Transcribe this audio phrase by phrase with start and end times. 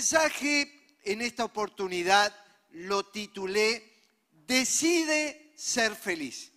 [0.00, 2.34] mensaje en esta oportunidad
[2.70, 3.86] lo titulé
[4.30, 6.50] Decide ser feliz.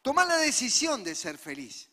[0.00, 1.90] Toma la decisión de ser feliz,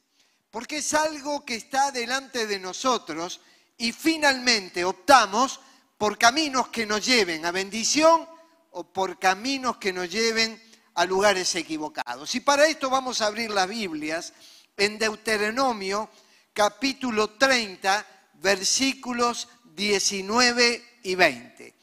[0.49, 3.41] porque es algo que está delante de nosotros
[3.77, 5.59] y finalmente optamos
[5.97, 8.25] por caminos que nos lleven a bendición
[8.71, 10.59] o por caminos que nos lleven
[10.93, 12.33] a lugares equivocados.
[12.33, 14.31] Y para esto vamos a abrir las Biblias
[14.77, 16.09] en Deuteronomio
[16.53, 21.73] capítulo 30, versículos 19 y 20.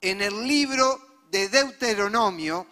[0.00, 2.66] En el libro de Deuteronomio,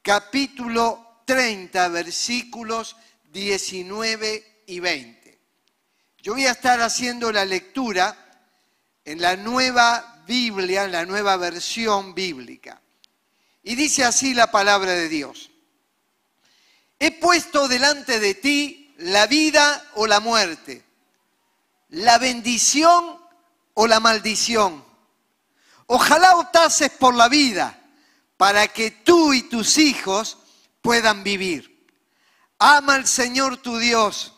[0.00, 2.96] capítulo 30, versículos
[3.32, 5.38] 19 y 20.
[6.22, 8.16] Yo voy a estar haciendo la lectura
[9.04, 12.80] en la nueva Biblia, en la nueva versión bíblica.
[13.64, 15.50] Y dice así la palabra de Dios.
[17.00, 20.84] He puesto delante de ti la vida o la muerte,
[21.88, 23.21] la bendición
[23.74, 24.84] o la maldición.
[25.86, 27.78] Ojalá optases por la vida
[28.36, 30.38] para que tú y tus hijos
[30.80, 31.86] puedan vivir.
[32.58, 34.34] Ama al Señor tu Dios,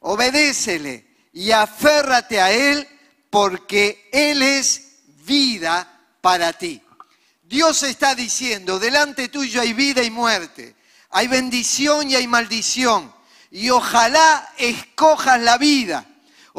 [0.00, 2.88] obedécele y aférrate a Él
[3.30, 6.82] porque Él es vida para ti.
[7.42, 10.76] Dios está diciendo, delante tuyo hay vida y muerte,
[11.10, 13.14] hay bendición y hay maldición,
[13.50, 16.06] y ojalá escojas la vida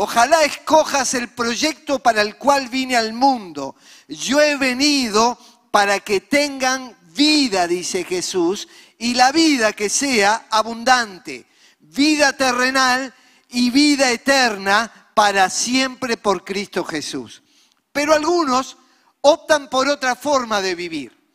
[0.01, 3.75] Ojalá escojas el proyecto para el cual vine al mundo.
[4.07, 5.37] Yo he venido
[5.71, 11.47] para que tengan vida, dice Jesús, y la vida que sea abundante,
[11.81, 13.13] vida terrenal
[13.49, 17.43] y vida eterna para siempre por Cristo Jesús.
[17.91, 18.77] Pero algunos
[19.19, 21.33] optan por otra forma de vivir.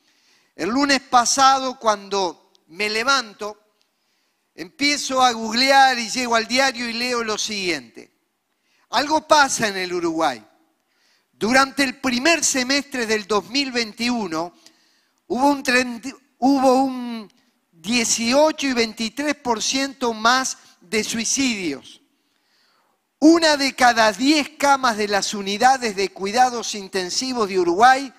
[0.57, 3.59] El lunes pasado, cuando me levanto,
[4.55, 8.14] empiezo a googlear y llego al diario y leo lo siguiente.
[8.95, 10.41] Algo pasa en el Uruguay.
[11.33, 14.55] Durante el primer semestre del 2021
[15.27, 16.03] hubo un,
[16.39, 17.33] hubo un
[17.73, 22.03] 18 y 23% más de suicidios.
[23.19, 28.15] Una de cada 10 camas de las unidades de cuidados intensivos de Uruguay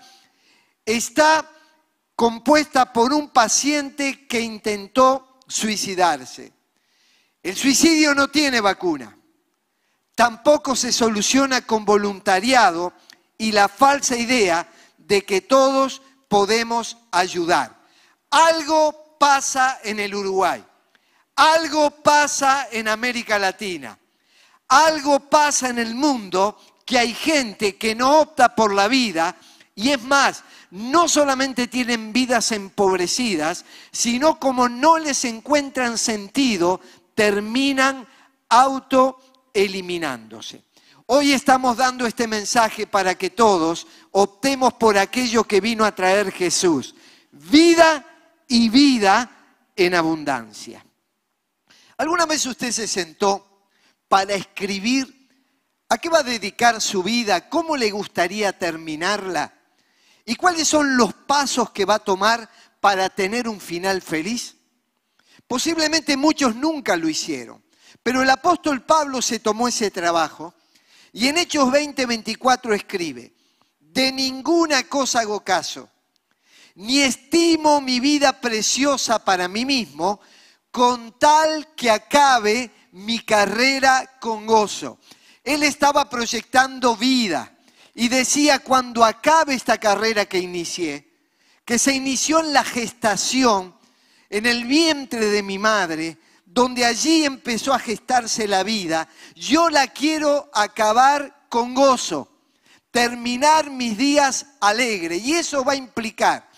[0.86, 1.50] está
[2.18, 6.52] compuesta por un paciente que intentó suicidarse.
[7.42, 9.15] El suicidio no tiene vacuna
[10.16, 12.94] tampoco se soluciona con voluntariado
[13.38, 14.68] y la falsa idea
[14.98, 17.76] de que todos podemos ayudar.
[18.32, 20.64] Algo pasa en el Uruguay,
[21.36, 23.98] algo pasa en América Latina,
[24.68, 29.36] algo pasa en el mundo que hay gente que no opta por la vida
[29.76, 36.80] y es más, no solamente tienen vidas empobrecidas, sino como no les encuentran sentido,
[37.14, 38.08] terminan
[38.50, 39.20] auto
[39.56, 40.64] eliminándose.
[41.08, 46.32] Hoy estamos dando este mensaje para que todos optemos por aquello que vino a traer
[46.32, 46.94] Jesús.
[47.32, 48.06] Vida
[48.48, 49.32] y vida
[49.76, 50.86] en abundancia.
[51.98, 53.70] ¿Alguna vez usted se sentó
[54.08, 55.30] para escribir
[55.90, 57.50] a qué va a dedicar su vida?
[57.50, 59.54] ¿Cómo le gustaría terminarla?
[60.26, 62.50] ¿Y cuáles son los pasos que va a tomar
[62.82, 64.56] para tener un final feliz?
[65.48, 67.65] Posiblemente muchos nunca lo hicieron.
[68.06, 70.54] Pero el apóstol Pablo se tomó ese trabajo
[71.12, 73.34] y en Hechos 20, 24 escribe,
[73.80, 75.90] de ninguna cosa hago caso,
[76.76, 80.20] ni estimo mi vida preciosa para mí mismo,
[80.70, 85.00] con tal que acabe mi carrera con gozo.
[85.44, 87.58] Él estaba proyectando vida
[87.96, 91.12] y decía, cuando acabe esta carrera que inicié,
[91.66, 93.76] que se inició en la gestación,
[94.30, 96.20] en el vientre de mi madre,
[96.56, 102.32] donde allí empezó a gestarse la vida, yo la quiero acabar con gozo,
[102.92, 105.18] terminar mis días alegre.
[105.18, 106.50] Y eso va a implicar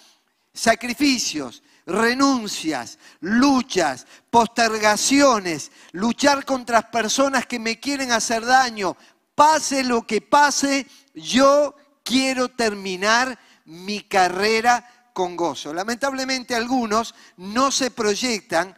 [0.53, 8.95] sacrificios, renuncias, luchas, postergaciones, luchar contra personas que me quieren hacer daño.
[9.33, 10.85] Pase lo que pase,
[11.15, 15.73] yo quiero terminar mi carrera con gozo.
[15.73, 18.77] Lamentablemente algunos no se proyectan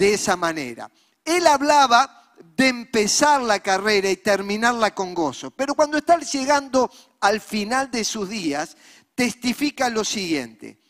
[0.00, 0.90] de esa manera.
[1.22, 7.38] Él hablaba de empezar la carrera y terminarla con gozo, pero cuando está llegando al
[7.38, 8.78] final de sus días,
[9.14, 10.80] testifica lo siguiente.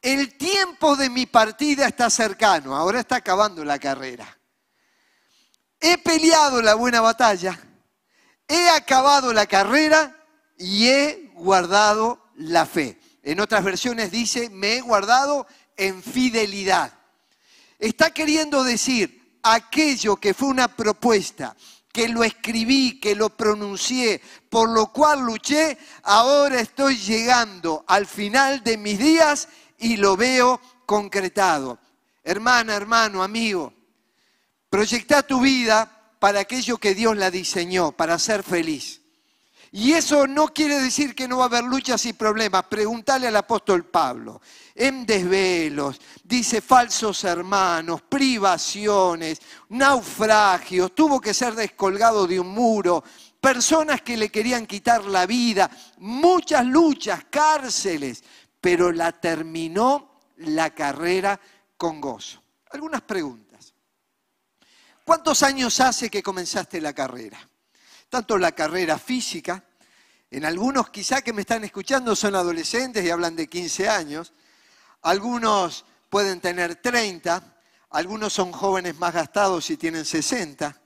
[0.00, 4.38] El tiempo de mi partida está cercano, ahora está acabando la carrera.
[5.80, 7.58] He peleado la buena batalla,
[8.46, 10.16] he acabado la carrera
[10.56, 13.00] y he guardado la fe.
[13.24, 16.97] En otras versiones dice, me he guardado en fidelidad.
[17.78, 21.56] Está queriendo decir aquello que fue una propuesta
[21.92, 28.62] que lo escribí, que lo pronuncié, por lo cual luché, ahora estoy llegando al final
[28.62, 29.48] de mis días
[29.78, 31.78] y lo veo concretado.
[32.22, 33.72] Hermana, hermano, amigo,
[34.68, 39.00] proyecta tu vida para aquello que Dios la diseñó, para ser feliz.
[39.72, 42.64] Y eso no quiere decir que no va a haber luchas y problemas.
[42.64, 44.40] Pregúntale al apóstol Pablo.
[44.74, 53.02] En desvelos, dice falsos hermanos, privaciones, naufragios, tuvo que ser descolgado de un muro,
[53.40, 58.22] personas que le querían quitar la vida, muchas luchas, cárceles,
[58.60, 61.38] pero la terminó la carrera
[61.76, 62.42] con gozo.
[62.70, 63.74] Algunas preguntas.
[65.04, 67.47] ¿Cuántos años hace que comenzaste la carrera?
[68.08, 69.64] Tanto la carrera física,
[70.30, 74.32] en algunos quizá que me están escuchando son adolescentes y hablan de 15 años,
[75.02, 77.56] algunos pueden tener 30,
[77.90, 80.80] algunos son jóvenes más gastados y tienen 60,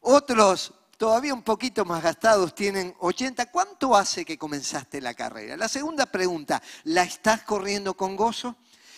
[0.00, 3.50] otros todavía un poquito más gastados tienen 80.
[3.50, 5.56] ¿Cuánto hace que comenzaste la carrera?
[5.56, 8.56] La segunda pregunta, ¿la estás corriendo con gozo?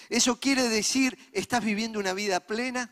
[0.08, 2.90] ¿Eso quiere decir, estás viviendo una vida plena?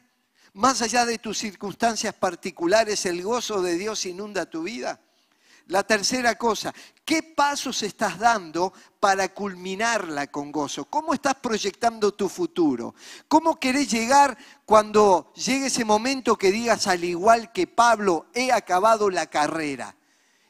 [0.55, 5.01] Más allá de tus circunstancias particulares, el gozo de Dios inunda tu vida.
[5.69, 6.73] La tercera cosa,
[7.05, 10.87] ¿qué pasos estás dando para culminarla con gozo?
[10.87, 12.95] ¿Cómo estás proyectando tu futuro?
[13.29, 19.11] ¿Cómo querés llegar cuando llegue ese momento que digas, al igual que Pablo, he acabado
[19.11, 19.95] la carrera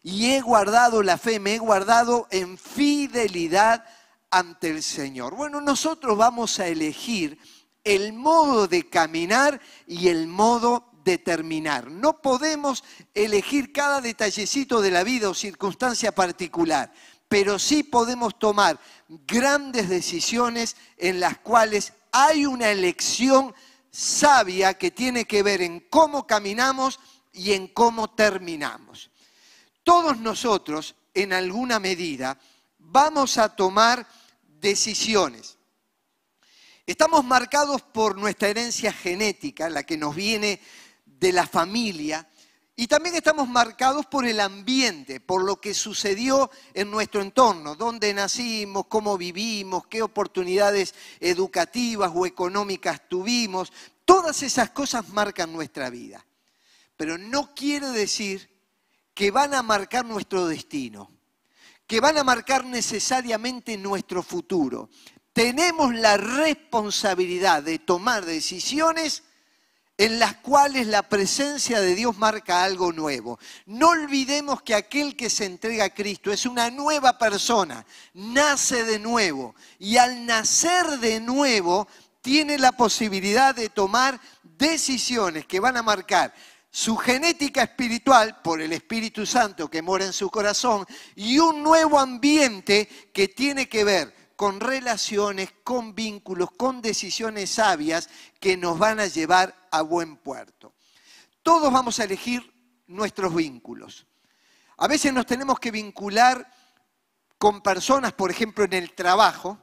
[0.05, 3.85] y he guardado la fe, me he guardado en fidelidad
[4.31, 5.35] ante el Señor?
[5.35, 7.41] Bueno, nosotros vamos a elegir
[7.85, 11.91] el modo de caminar y el modo de terminar.
[11.91, 12.85] No podemos
[13.15, 16.93] elegir cada detallecito de la vida o circunstancia particular,
[17.29, 18.79] pero sí podemos tomar
[19.27, 23.55] grandes decisiones en las cuales hay una elección
[23.91, 27.01] sabia que tiene que ver en cómo caminamos
[27.33, 29.11] y en cómo terminamos.
[29.83, 32.39] Todos nosotros, en alguna medida,
[32.79, 34.07] vamos a tomar
[34.61, 35.58] decisiones
[36.89, 40.59] Estamos marcados por nuestra herencia genética, la que nos viene
[41.05, 42.27] de la familia,
[42.77, 48.15] y también estamos marcados por el ambiente, por lo que sucedió en nuestro entorno, dónde
[48.15, 53.71] nacimos, cómo vivimos, qué oportunidades educativas o económicas tuvimos.
[54.07, 56.25] Todas esas cosas marcan nuestra vida.
[56.97, 58.49] Pero no quiere decir
[59.13, 61.11] que van a marcar nuestro destino,
[61.87, 64.89] que van a marcar necesariamente nuestro futuro
[65.39, 69.23] tenemos la responsabilidad de tomar decisiones
[69.97, 73.39] en las cuales la presencia de Dios marca algo nuevo.
[73.65, 78.99] No olvidemos que aquel que se entrega a Cristo es una nueva persona, nace de
[78.99, 81.87] nuevo y al nacer de nuevo
[82.21, 86.35] tiene la posibilidad de tomar decisiones que van a marcar
[86.69, 90.85] su genética espiritual por el Espíritu Santo que mora en su corazón
[91.15, 98.09] y un nuevo ambiente que tiene que ver con relaciones, con vínculos, con decisiones sabias
[98.39, 100.75] que nos van a llevar a buen puerto.
[101.43, 102.49] Todos vamos a elegir
[102.87, 104.07] nuestros vínculos.
[104.77, 106.49] A veces nos tenemos que vincular
[107.37, 109.59] con personas, por ejemplo, en el trabajo,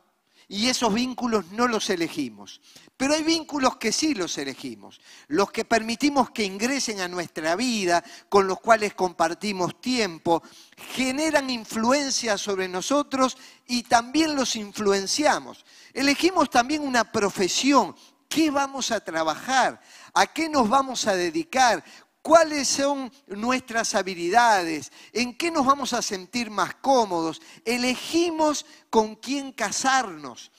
[0.50, 2.60] y esos vínculos no los elegimos.
[2.98, 8.02] Pero hay vínculos que sí los elegimos, los que permitimos que ingresen a nuestra vida,
[8.30, 10.42] con los cuales compartimos tiempo,
[10.94, 13.38] generan influencia sobre nosotros
[13.68, 15.66] y también los influenciamos.
[15.94, 17.94] Elegimos también una profesión,
[18.30, 19.82] ¿qué vamos a trabajar?
[20.14, 21.84] ¿A qué nos vamos a dedicar?
[22.26, 27.40] cuáles son nuestras habilidades, en qué nos vamos a sentir más cómodos.
[27.64, 30.52] Elegimos con quién casarnos,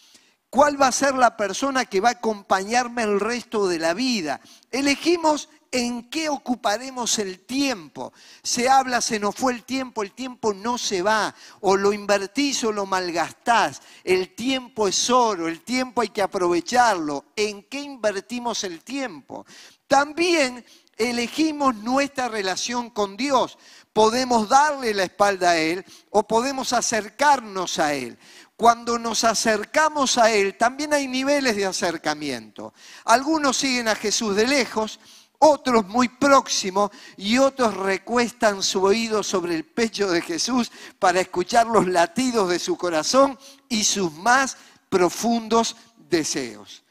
[0.50, 4.41] cuál va a ser la persona que va a acompañarme el resto de la vida.
[4.71, 8.12] Elegimos en qué ocuparemos el tiempo.
[8.43, 12.65] Se habla, se nos fue el tiempo, el tiempo no se va, o lo invertís
[12.65, 13.83] o lo malgastás.
[14.05, 17.26] El tiempo es oro, el tiempo hay que aprovecharlo.
[17.37, 19.45] ¿En qué invertimos el tiempo?
[19.87, 20.65] También
[20.97, 23.59] elegimos nuestra relación con Dios.
[23.93, 28.19] Podemos darle la espalda a Él o podemos acercarnos a Él.
[28.57, 32.73] Cuando nos acercamos a Él, también hay niveles de acercamiento.
[33.05, 34.99] Algunos siguen a Jesús de lejos,
[35.39, 41.67] otros muy próximos y otros recuestan su oído sobre el pecho de Jesús para escuchar
[41.67, 44.57] los latidos de su corazón y sus más
[44.89, 45.77] profundos
[46.09, 46.83] deseos.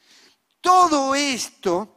[0.60, 1.96] Todo esto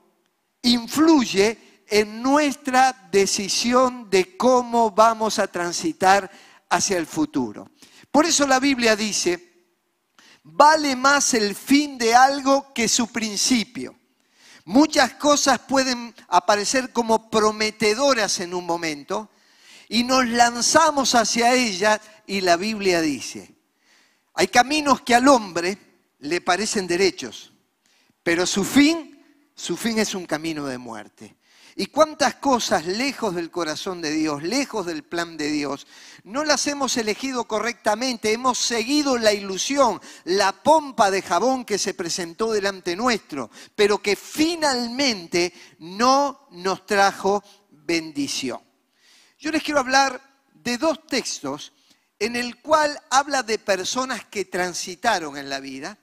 [0.64, 6.30] influye en nuestra decisión de cómo vamos a transitar
[6.70, 7.70] hacia el futuro.
[8.12, 9.49] Por eso la Biblia dice,
[10.51, 13.96] vale más el fin de algo que su principio.
[14.65, 19.29] Muchas cosas pueden aparecer como prometedoras en un momento
[19.88, 23.56] y nos lanzamos hacia ellas y la Biblia dice,
[24.36, 25.77] hay caminos que al hombre
[26.20, 27.51] le parecen derechos,
[28.22, 29.20] pero su fin,
[29.56, 31.36] su fin es un camino de muerte.
[31.75, 35.88] Y cuántas cosas lejos del corazón de Dios, lejos del plan de Dios,
[36.30, 41.96] no las hemos elegido correctamente, hemos seguido la ilusión, la pompa de jabón que se
[41.96, 48.62] presentó delante nuestro, pero que finalmente no nos trajo bendición.
[49.40, 50.22] Yo les quiero hablar
[50.54, 51.74] de dos textos
[52.20, 55.98] en el cual habla de personas que transitaron en la vida,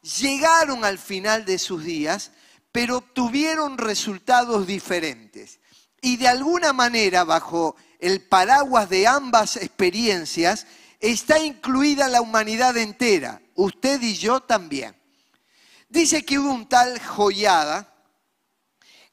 [0.00, 2.30] llegaron al final de sus días,
[2.72, 5.60] pero obtuvieron resultados diferentes.
[6.00, 10.66] Y de alguna manera, bajo el paraguas de ambas experiencias,
[11.00, 14.96] está incluida la humanidad entera, usted y yo también.
[15.88, 17.94] Dice que hubo un tal Joyada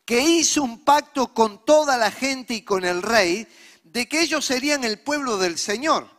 [0.04, 3.48] que hizo un pacto con toda la gente y con el rey
[3.84, 6.10] de que ellos serían el pueblo del Señor.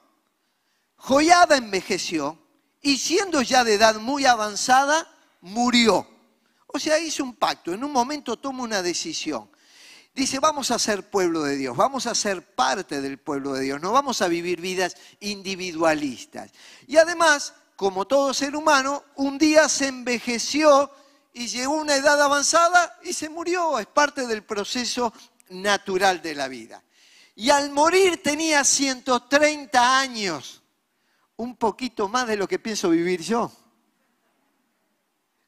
[0.97, 2.39] Joyada envejeció
[2.83, 5.07] y siendo ya de edad muy avanzada,
[5.41, 6.09] murió.
[6.67, 9.49] O sea, hizo un pacto, en un momento toma una decisión.
[10.17, 13.83] Dice, vamos a ser pueblo de Dios, vamos a ser parte del pueblo de Dios,
[13.83, 16.51] no vamos a vivir vidas individualistas.
[16.87, 20.91] Y además, como todo ser humano, un día se envejeció
[21.35, 23.79] y llegó a una edad avanzada y se murió.
[23.79, 25.13] Es parte del proceso
[25.51, 26.83] natural de la vida.
[27.35, 30.63] Y al morir tenía 130 años,
[31.37, 33.53] un poquito más de lo que pienso vivir yo.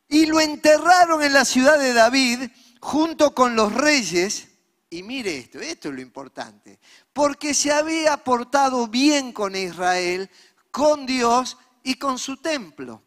[0.08, 2.50] Y lo enterraron en la ciudad de David
[2.82, 4.47] junto con los reyes.
[4.90, 6.78] Y mire esto, esto es lo importante.
[7.12, 10.30] Porque se había portado bien con Israel,
[10.70, 13.02] con Dios y con su templo.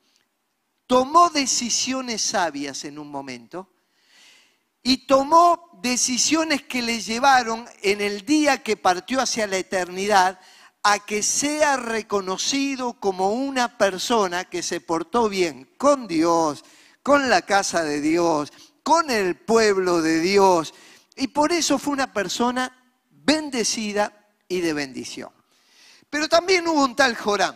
[0.86, 3.70] Tomó decisiones sabias en un momento
[4.84, 10.40] y tomó decisiones que le llevaron en el día que partió hacia la eternidad
[10.84, 16.66] a que sea reconocido como una persona que se portó bien con Dios,
[17.04, 18.52] con la casa de Dios,
[18.84, 20.74] con el pueblo de Dios.
[21.16, 25.32] Y por eso fue una persona bendecida y de bendición.
[26.10, 27.56] Pero también hubo un tal Joram.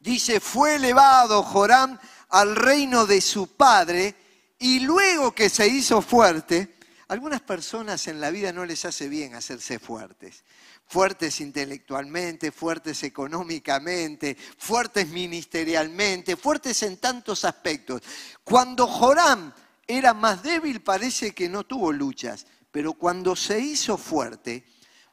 [0.00, 1.98] Dice, fue elevado Joram
[2.30, 4.14] al reino de su padre
[4.58, 6.76] y luego que se hizo fuerte,
[7.08, 10.44] algunas personas en la vida no les hace bien hacerse fuertes
[10.88, 18.02] fuertes intelectualmente, fuertes económicamente, fuertes ministerialmente, fuertes en tantos aspectos.
[18.42, 19.52] Cuando Joram
[19.88, 24.66] era más débil parece que no tuvo luchas, pero cuando se hizo fuerte,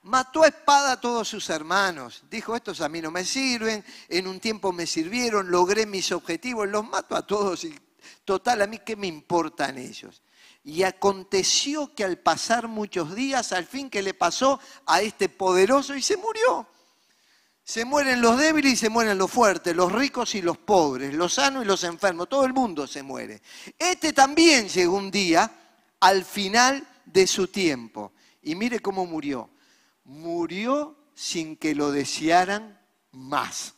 [0.03, 2.23] mató a espada a todos sus hermanos.
[2.29, 6.67] Dijo, estos a mí no me sirven, en un tiempo me sirvieron, logré mis objetivos,
[6.67, 7.73] los mato a todos y
[8.25, 10.21] total, a mí qué me importan ellos.
[10.65, 15.95] Y aconteció que al pasar muchos días, al fin que le pasó a este poderoso
[15.95, 16.67] y se murió.
[17.65, 21.33] Se mueren los débiles y se mueren los fuertes, los ricos y los pobres, los
[21.33, 23.41] sanos y los enfermos, todo el mundo se muere.
[23.79, 25.51] Este también llegó un día
[25.99, 28.13] al final de su tiempo.
[28.43, 29.49] Y mire cómo murió.
[30.03, 32.79] Murió sin que lo desearan
[33.11, 33.74] más.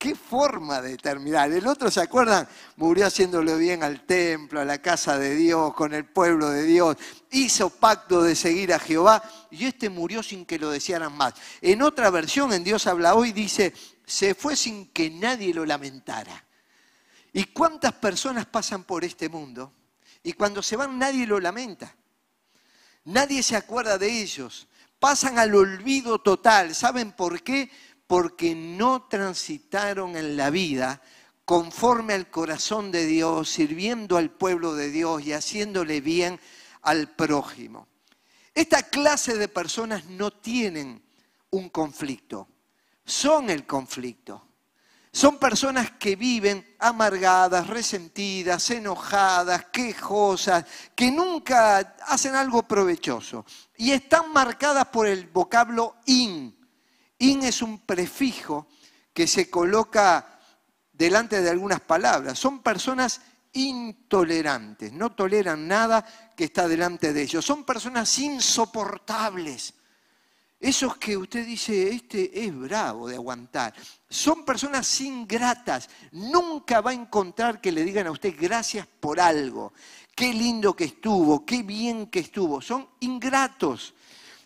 [0.00, 1.52] Qué forma de terminar.
[1.52, 2.48] El otro, ¿se acuerdan?
[2.76, 6.96] Murió haciéndole bien al templo, a la casa de Dios, con el pueblo de Dios.
[7.30, 11.34] Hizo pacto de seguir a Jehová y este murió sin que lo desearan más.
[11.60, 13.74] En otra versión, en Dios habla hoy, dice,
[14.06, 16.46] se fue sin que nadie lo lamentara.
[17.34, 19.70] ¿Y cuántas personas pasan por este mundo?
[20.22, 21.94] Y cuando se van nadie lo lamenta.
[23.04, 24.66] Nadie se acuerda de ellos.
[24.98, 26.74] Pasan al olvido total.
[26.74, 27.70] ¿Saben por qué?
[28.10, 31.00] Porque no transitaron en la vida
[31.44, 36.40] conforme al corazón de Dios, sirviendo al pueblo de Dios y haciéndole bien
[36.82, 37.86] al prójimo.
[38.52, 41.00] Esta clase de personas no tienen
[41.50, 42.48] un conflicto,
[43.04, 44.44] son el conflicto.
[45.12, 50.64] Son personas que viven amargadas, resentidas, enojadas, quejosas,
[50.96, 53.44] que nunca hacen algo provechoso
[53.76, 56.59] y están marcadas por el vocablo in,
[57.20, 58.68] In es un prefijo
[59.12, 60.40] que se coloca
[60.92, 62.38] delante de algunas palabras.
[62.38, 63.20] Son personas
[63.52, 66.04] intolerantes, no toleran nada
[66.36, 67.44] que está delante de ellos.
[67.44, 69.74] Son personas insoportables.
[70.58, 73.74] Esos que usted dice, este es bravo de aguantar.
[74.08, 75.88] Son personas ingratas.
[76.12, 79.72] Nunca va a encontrar que le digan a usted gracias por algo.
[80.14, 82.60] Qué lindo que estuvo, qué bien que estuvo.
[82.60, 83.94] Son ingratos.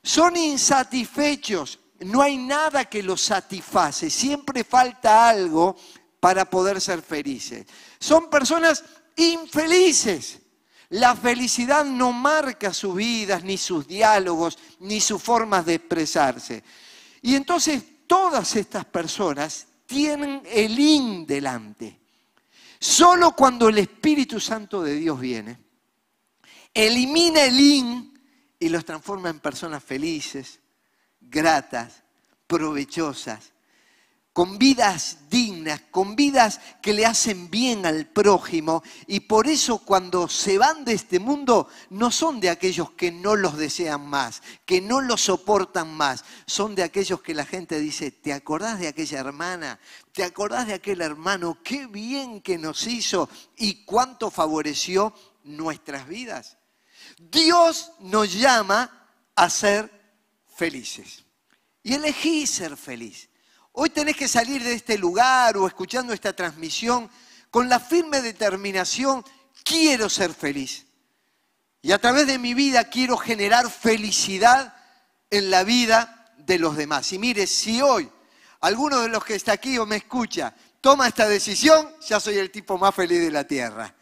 [0.03, 5.77] Son insatisfechos no hay nada que los satisface, siempre falta algo
[6.21, 7.67] para poder ser felices.
[7.99, 8.85] Son personas
[9.17, 10.41] infelices.
[10.91, 16.63] La felicidad no marca sus vidas, ni sus diálogos, ni sus formas de expresarse.
[17.23, 22.01] Y entonces todas estas personas tienen el in delante.
[22.79, 25.59] Solo cuando el Espíritu Santo de Dios viene,
[26.73, 28.21] elimina el in
[28.59, 30.61] y los transforma en personas felices,
[31.35, 32.05] gratas,
[32.47, 33.53] provechosas,
[34.33, 38.83] con vidas dignas, con vidas que le hacen bien al prójimo.
[39.07, 43.37] Y por eso cuando se van de este mundo no son de aquellos que no
[43.37, 48.11] los desean más, que no los soportan más, son de aquellos que la gente dice,
[48.11, 49.79] ¿te acordás de aquella hermana?
[50.13, 51.59] ¿Te acordás de aquel hermano?
[51.63, 55.15] Qué bien que nos hizo y cuánto favoreció
[55.45, 56.59] nuestras vidas.
[57.19, 59.91] Dios nos llama a ser
[60.57, 61.24] felices.
[61.85, 63.29] Y elegí ser feliz.
[63.73, 67.11] Hoy tenés que salir de este lugar o escuchando esta transmisión
[67.51, 69.23] con la firme determinación,
[69.63, 70.87] quiero ser feliz.
[71.83, 74.75] Y a través de mi vida quiero generar felicidad
[75.31, 77.13] en la vida de los demás.
[77.13, 78.11] Y mire, si hoy
[78.61, 82.51] alguno de los que está aquí o me escucha toma esta decisión, ya soy el
[82.51, 83.95] tipo más feliz de la tierra.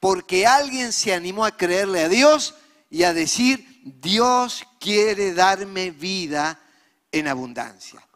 [0.00, 2.56] Porque alguien se animó a creerle a Dios
[2.90, 6.60] y a decir, Dios quiere darme vida
[7.12, 8.08] en abundancia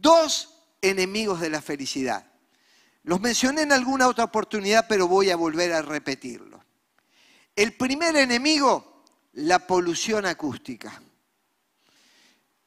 [0.00, 0.48] dos
[0.82, 2.24] enemigos de la felicidad.
[3.04, 6.62] Los mencioné en alguna otra oportunidad, pero voy a volver a repetirlo.
[7.54, 11.00] El primer enemigo, la polución acústica.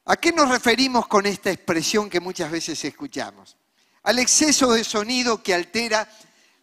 [0.06, 3.56] ¿A qué nos referimos con esta expresión que muchas veces escuchamos?
[4.02, 6.10] Al exceso de sonido que altera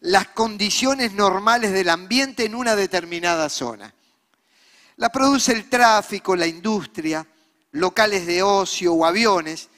[0.01, 3.93] las condiciones normales del ambiente en una determinada zona.
[4.97, 7.25] La produce el tráfico, la industria,
[7.71, 9.69] locales de ocio o aviones,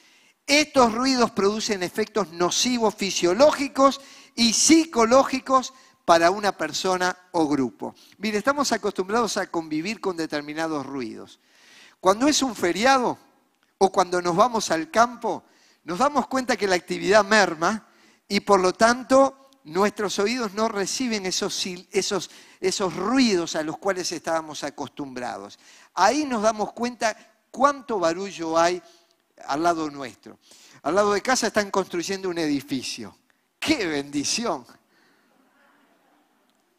[0.46, 4.02] estos ruidos producen efectos nocivos fisiológicos
[4.36, 5.74] y psicológicos
[6.06, 7.94] para una persona o grupo.
[8.18, 11.40] Mire, estamos acostumbrados a convivir con determinados ruidos.
[12.00, 13.20] Cuando es un feriado
[13.78, 15.44] o cuando nos vamos al campo,
[15.84, 17.88] nos damos cuenta que la actividad merma
[18.28, 24.12] y por lo tanto nuestros oídos no reciben esos, esos, esos ruidos a los cuales
[24.12, 25.60] estábamos acostumbrados.
[25.94, 28.82] Ahí nos damos cuenta cuánto barullo hay
[29.46, 30.40] al lado nuestro.
[30.84, 33.18] Al lado de casa están construyendo un edificio.
[33.60, 34.66] ¡Qué bendición!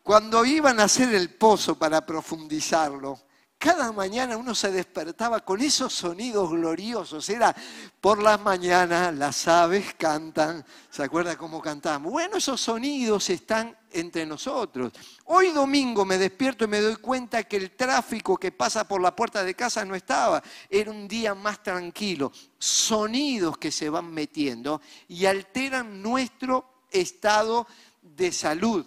[0.02, 3.20] Cuando iban a hacer el pozo para profundizarlo,
[3.60, 7.28] cada mañana uno se despertaba con esos sonidos gloriosos.
[7.28, 7.54] Era
[8.00, 10.64] por las mañanas las aves cantan.
[10.88, 12.10] ¿Se acuerda cómo cantamos?
[12.10, 14.94] Bueno, esos sonidos están entre nosotros.
[15.26, 19.14] Hoy domingo me despierto y me doy cuenta que el tráfico que pasa por la
[19.14, 20.42] puerta de casa no estaba.
[20.70, 22.32] Era un día más tranquilo.
[22.58, 27.66] Sonidos que se van metiendo y alteran nuestro estado
[28.00, 28.86] de salud.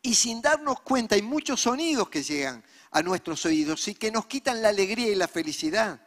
[0.00, 4.26] Y sin darnos cuenta hay muchos sonidos que llegan a nuestros oídos y que nos
[4.26, 6.00] quitan la alegría y la felicidad.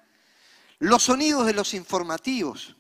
[0.79, 2.75] Los sonidos de los informativos,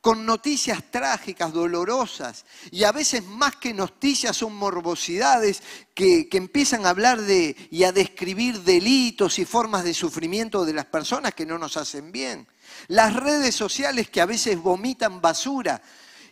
[0.00, 5.62] con noticias trágicas, dolorosas, y a veces más que noticias son morbosidades
[5.94, 10.74] que, que, empiezan a hablar de y a describir delitos y formas de sufrimiento de
[10.74, 12.46] las personas que no nos hacen bien.
[12.88, 15.82] Las redes sociales que a veces vomitan basura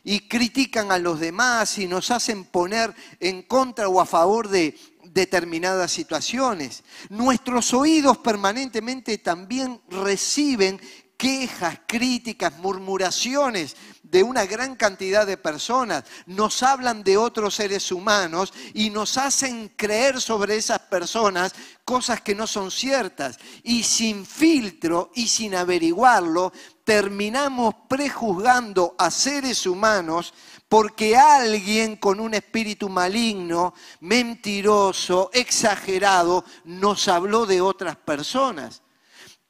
[0.04, 4.78] y critican a los demás y nos hacen poner en contra o a favor de
[5.14, 6.82] determinadas situaciones.
[7.08, 10.80] Nuestros oídos permanentemente también reciben
[11.16, 16.04] quejas, críticas, murmuraciones de una gran cantidad de personas.
[16.26, 22.34] Nos hablan de otros seres humanos y nos hacen creer sobre esas personas cosas que
[22.34, 23.38] no son ciertas.
[23.62, 26.52] Y sin filtro y sin averiguarlo,
[26.84, 30.34] terminamos prejuzgando a seres humanos
[30.74, 38.82] porque alguien con un espíritu maligno, mentiroso, exagerado, nos habló de otras personas.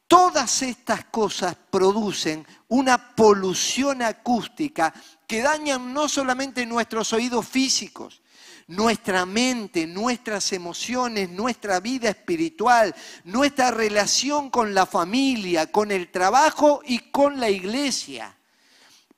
[0.07, 4.93] Todas estas cosas producen una polución acústica
[5.27, 8.21] que dañan no solamente nuestros oídos físicos,
[8.67, 16.83] nuestra mente, nuestras emociones, nuestra vida espiritual, nuestra relación con la familia, con el trabajo
[16.85, 18.37] y con la iglesia.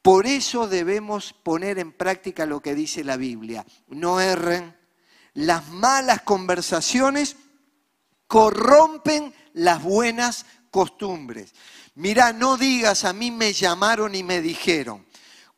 [0.06, 3.66] Por eso debemos poner en práctica lo que dice la Biblia.
[3.88, 4.72] No erren.
[5.34, 7.34] Las malas conversaciones
[8.28, 11.52] corrompen las buenas costumbres.
[11.96, 15.04] Mira, no digas a mí me llamaron y me dijeron.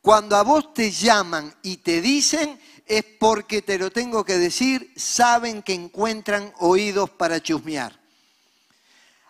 [0.01, 4.95] Cuando a vos te llaman y te dicen, es porque te lo tengo que decir,
[4.97, 8.01] saben que encuentran oídos para chusmear.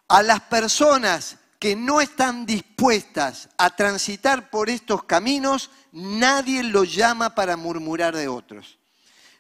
[0.07, 7.35] A las personas que no están dispuestas a transitar por estos caminos, nadie los llama
[7.35, 8.79] para murmurar de otros.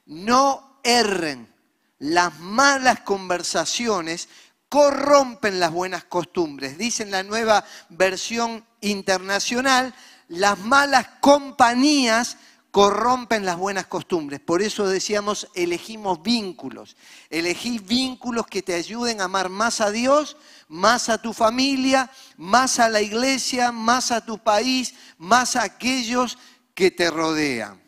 [0.06, 1.52] No erren,
[1.98, 4.28] las malas conversaciones
[4.68, 6.76] corrompen las buenas costumbres.
[6.76, 9.94] Dice en la nueva versión internacional,
[10.28, 12.36] las malas compañías
[12.70, 14.40] corrompen las buenas costumbres.
[14.40, 16.96] Por eso decíamos, elegimos vínculos.
[17.30, 20.36] Elegí vínculos que te ayuden a amar más a Dios,
[20.68, 26.38] más a tu familia, más a la iglesia, más a tu país, más a aquellos
[26.74, 27.82] que te rodean.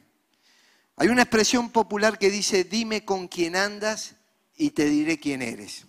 [0.97, 4.16] Hay una expresión popular que dice, dime con quién andas
[4.57, 5.87] y te diré quién eres.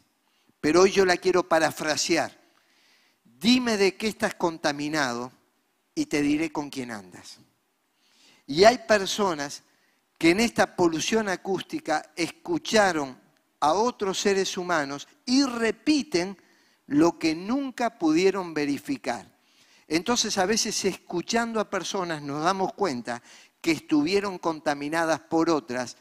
[0.59, 2.39] Pero hoy yo la quiero parafrasear.
[3.23, 5.31] Dime de qué estás contaminado
[5.95, 7.39] y te diré con quién andas.
[8.45, 9.63] Y hay personas
[10.17, 13.19] que en esta polución acústica escucharon
[13.59, 16.37] a otros seres humanos y repiten
[16.87, 19.31] lo que nunca pudieron verificar.
[19.87, 23.21] Entonces a veces escuchando a personas nos damos cuenta
[23.59, 25.97] que estuvieron contaminadas por otras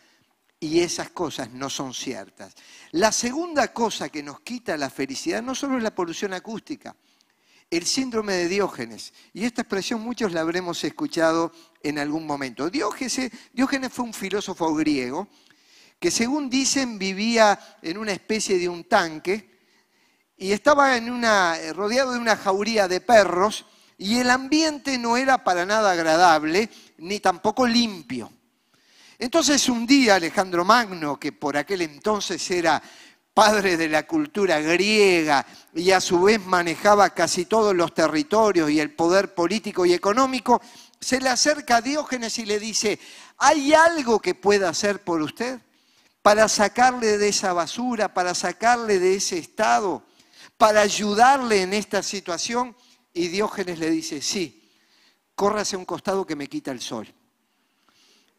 [0.60, 2.54] y esas cosas no son ciertas.
[2.92, 6.94] La segunda cosa que nos quita la felicidad no solo es la polución acústica,
[7.70, 9.12] el síndrome de Diógenes.
[9.32, 12.68] Y esta expresión muchos la habremos escuchado en algún momento.
[12.68, 15.28] Diógenes, Diógenes fue un filósofo griego
[15.98, 19.49] que según dicen vivía en una especie de un tanque
[20.40, 23.66] y estaba una, rodeado de una jauría de perros
[23.98, 28.32] y el ambiente no era para nada agradable ni tampoco limpio.
[29.18, 32.82] Entonces un día Alejandro Magno, que por aquel entonces era
[33.34, 38.80] padre de la cultura griega y a su vez manejaba casi todos los territorios y
[38.80, 40.62] el poder político y económico,
[40.98, 42.98] se le acerca a Diógenes y le dice,
[43.36, 45.60] ¿hay algo que pueda hacer por usted
[46.22, 50.02] para sacarle de esa basura, para sacarle de ese estado,
[50.60, 52.76] para ayudarle en esta situación?
[53.14, 54.70] Y Diógenes le dice, sí,
[55.34, 57.08] córrase un costado que me quita el sol.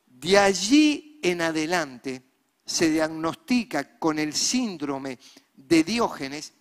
[0.05, 2.21] De allí en adelante
[2.63, 5.17] se diagnostica con el síndrome
[5.55, 6.53] de Diógenes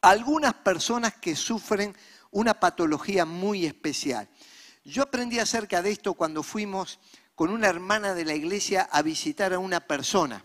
[0.00, 1.94] algunas personas que sufren
[2.30, 4.30] una patología muy especial.
[4.82, 7.00] Yo aprendí acerca de esto cuando fuimos
[7.34, 10.42] con una hermana de la iglesia a visitar a una persona.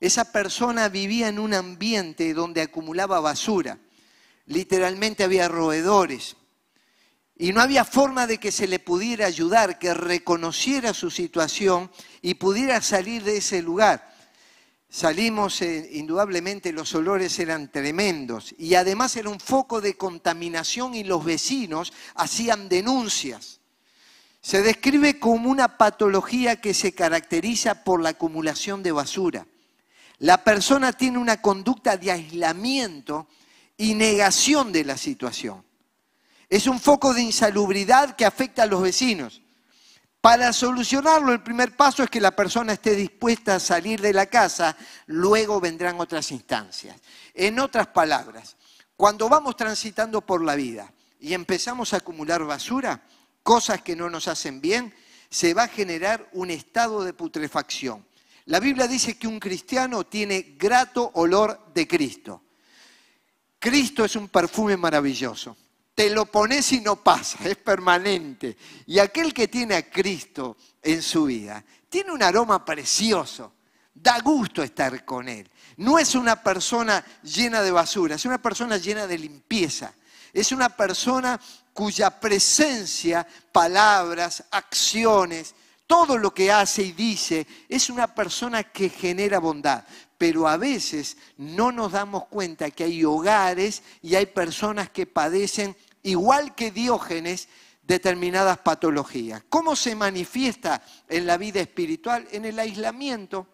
[0.00, 3.78] Esa persona vivía en un ambiente donde acumulaba basura
[4.50, 6.36] literalmente había roedores.
[7.36, 12.34] Y no había forma de que se le pudiera ayudar, que reconociera su situación y
[12.34, 14.10] pudiera salir de ese lugar.
[14.90, 21.04] Salimos, eh, indudablemente los olores eran tremendos y además era un foco de contaminación y
[21.04, 23.60] los vecinos hacían denuncias.
[24.42, 29.46] Se describe como una patología que se caracteriza por la acumulación de basura.
[30.20, 33.26] La persona tiene una conducta de aislamiento
[33.76, 35.64] y negación de la situación.
[36.48, 39.40] Es un foco de insalubridad que afecta a los vecinos.
[40.20, 44.26] Para solucionarlo, el primer paso es que la persona esté dispuesta a salir de la
[44.26, 46.96] casa, luego vendrán otras instancias.
[47.32, 48.56] En otras palabras,
[48.96, 53.02] cuando vamos transitando por la vida y empezamos a acumular basura,
[53.42, 54.94] cosas que no nos hacen bien,
[55.30, 58.04] se va a generar un estado de putrefacción.
[58.50, 62.42] La Biblia dice que un cristiano tiene grato olor de Cristo.
[63.60, 65.56] Cristo es un perfume maravilloso.
[65.94, 68.56] Te lo pones y no pasa, es permanente.
[68.86, 73.52] Y aquel que tiene a Cristo en su vida, tiene un aroma precioso.
[73.94, 75.48] Da gusto estar con Él.
[75.76, 79.94] No es una persona llena de basura, es una persona llena de limpieza.
[80.32, 81.40] Es una persona
[81.72, 85.54] cuya presencia, palabras, acciones,
[85.90, 89.82] todo lo que hace y dice, es una persona que genera bondad
[90.16, 95.74] pero a veces no nos damos cuenta que hay hogares y hay personas que padecen,
[96.02, 97.48] igual que Diógenes,
[97.82, 99.42] determinadas patologías.
[99.48, 102.28] ¿Cómo se manifiesta en la vida espiritual?
[102.32, 103.46] En el aislamiento.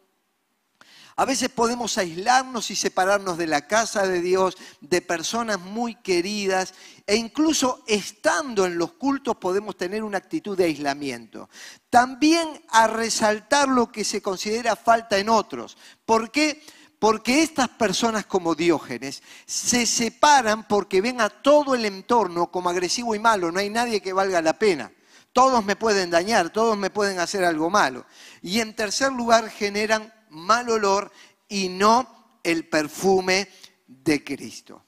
[1.18, 6.74] A veces podemos aislarnos y separarnos de la casa de Dios, de personas muy queridas,
[7.06, 11.48] e incluso estando en los cultos podemos tener una actitud de aislamiento.
[11.88, 15.78] También a resaltar lo que se considera falta en otros.
[16.04, 16.62] ¿Por qué?
[16.98, 23.14] Porque estas personas como Diógenes se separan porque ven a todo el entorno como agresivo
[23.14, 24.92] y malo, no hay nadie que valga la pena.
[25.32, 28.04] Todos me pueden dañar, todos me pueden hacer algo malo.
[28.42, 31.12] Y en tercer lugar generan mal olor
[31.48, 33.48] y no el perfume
[33.86, 34.84] de Cristo.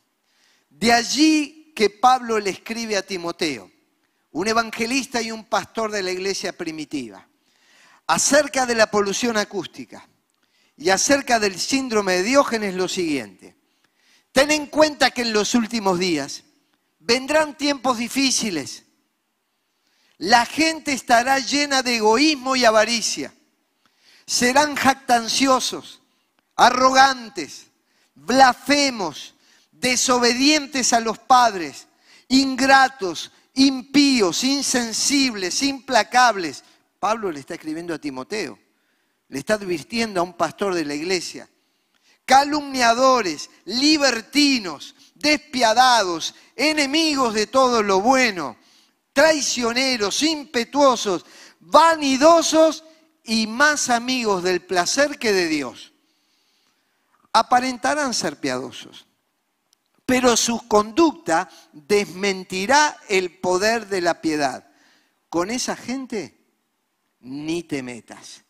[0.68, 3.70] De allí que Pablo le escribe a Timoteo,
[4.32, 7.28] un evangelista y un pastor de la iglesia primitiva,
[8.06, 10.08] acerca de la polución acústica
[10.76, 13.56] y acerca del síndrome de Diógenes lo siguiente.
[14.32, 16.44] Ten en cuenta que en los últimos días
[17.00, 18.84] vendrán tiempos difíciles.
[20.18, 23.32] La gente estará llena de egoísmo y avaricia.
[24.28, 26.02] Serán jactanciosos,
[26.54, 27.68] arrogantes,
[28.14, 29.34] blasfemos,
[29.72, 31.86] desobedientes a los padres,
[32.28, 36.62] ingratos, impíos, insensibles, implacables.
[37.00, 38.58] Pablo le está escribiendo a Timoteo,
[39.28, 41.48] le está advirtiendo a un pastor de la iglesia.
[42.26, 48.58] Calumniadores, libertinos, despiadados, enemigos de todo lo bueno,
[49.14, 51.24] traicioneros, impetuosos,
[51.60, 52.84] vanidosos
[53.28, 55.92] y más amigos del placer que de Dios.
[57.30, 59.06] Aparentarán ser piadosos,
[60.06, 64.66] pero su conducta desmentirá el poder de la piedad.
[65.28, 66.42] Con esa gente
[67.20, 68.44] ni te metas.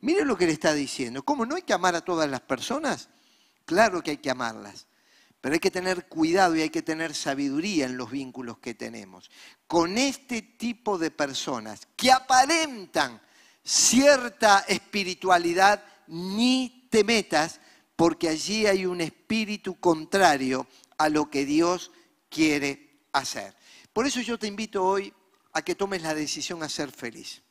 [0.00, 1.24] Mire lo que le está diciendo.
[1.24, 3.08] ¿Cómo no hay que amar a todas las personas?
[3.64, 4.88] Claro que hay que amarlas.
[5.40, 9.30] Pero hay que tener cuidado y hay que tener sabiduría en los vínculos que tenemos.
[9.68, 13.20] Con este tipo de personas que aparentan
[13.66, 17.60] cierta espiritualidad, ni te metas,
[17.96, 21.90] porque allí hay un espíritu contrario a lo que Dios
[22.30, 23.56] quiere hacer.
[23.92, 25.12] Por eso yo te invito hoy
[25.52, 27.42] a que tomes la decisión a ser feliz,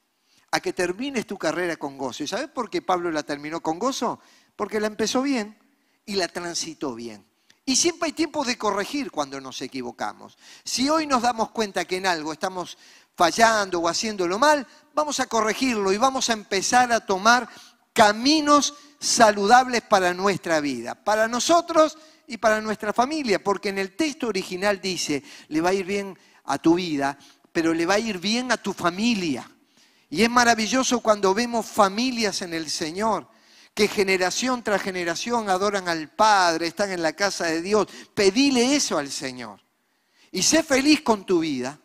[0.51, 2.23] a que termines tu carrera con gozo.
[2.23, 4.19] ¿Y sabes por qué Pablo la terminó con gozo?
[4.55, 5.57] Porque la empezó bien
[6.05, 7.25] y la transitó bien.
[7.65, 10.37] Y siempre hay tiempo de corregir cuando nos equivocamos.
[10.63, 12.77] Si hoy nos damos cuenta que en algo estamos
[13.15, 17.47] fallando o haciéndolo mal, vamos a corregirlo y vamos a empezar a tomar
[17.93, 21.97] caminos saludables para nuestra vida, para nosotros
[22.27, 26.17] y para nuestra familia, porque en el texto original dice, le va a ir bien
[26.45, 27.17] a tu vida,
[27.51, 29.49] pero le va a ir bien a tu familia.
[30.09, 33.27] Y es maravilloso cuando vemos familias en el Señor
[33.75, 37.87] que generación tras generación adoran al Padre, están en la casa de Dios.
[38.13, 39.61] Pedile eso al Señor.
[40.31, 41.77] Y sé feliz con tu vida.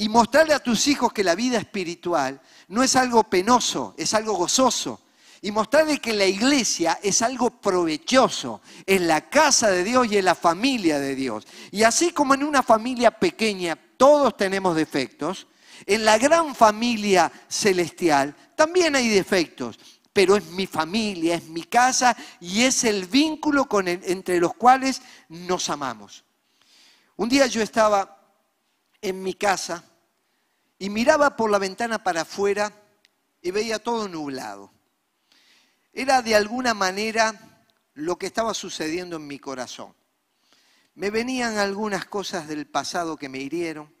[0.00, 4.34] Y mostrarle a tus hijos que la vida espiritual no es algo penoso, es algo
[4.34, 5.02] gozoso.
[5.42, 10.24] Y mostrarle que la iglesia es algo provechoso, es la casa de Dios y es
[10.24, 11.46] la familia de Dios.
[11.72, 15.48] Y así como en una familia pequeña todos tenemos defectos,
[15.84, 19.78] en la gran familia celestial también hay defectos
[20.18, 25.00] pero es mi familia, es mi casa y es el vínculo con entre los cuales
[25.28, 26.24] nos amamos.
[27.14, 28.17] Un día yo estaba
[29.00, 29.84] en mi casa
[30.78, 32.72] y miraba por la ventana para afuera
[33.42, 34.72] y veía todo nublado.
[35.92, 39.94] Era de alguna manera lo que estaba sucediendo en mi corazón.
[40.94, 43.92] Me venían algunas cosas del pasado que me hirieron,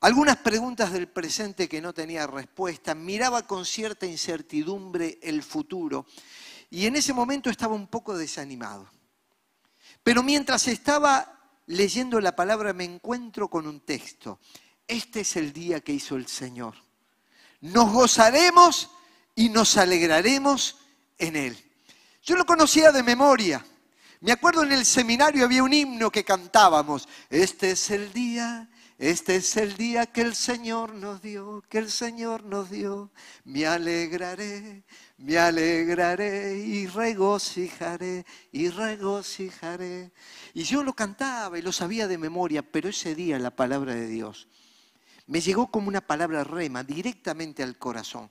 [0.00, 6.06] algunas preguntas del presente que no tenía respuesta, miraba con cierta incertidumbre el futuro
[6.70, 8.90] y en ese momento estaba un poco desanimado.
[10.02, 11.35] Pero mientras estaba
[11.66, 14.40] leyendo la palabra me encuentro con un texto.
[14.86, 16.74] Este es el día que hizo el Señor.
[17.60, 18.90] Nos gozaremos
[19.34, 20.78] y nos alegraremos
[21.18, 21.58] en Él.
[22.22, 23.64] Yo lo conocía de memoria.
[24.20, 27.08] Me acuerdo en el seminario había un himno que cantábamos.
[27.30, 31.90] Este es el día este es el día que el Señor nos dio, que el
[31.90, 33.10] Señor nos dio.
[33.44, 34.84] Me alegraré,
[35.18, 40.12] me alegraré y regocijaré, y regocijaré.
[40.54, 44.06] Y yo lo cantaba y lo sabía de memoria, pero ese día la palabra de
[44.06, 44.48] Dios
[45.26, 48.30] me llegó como una palabra rema directamente al corazón.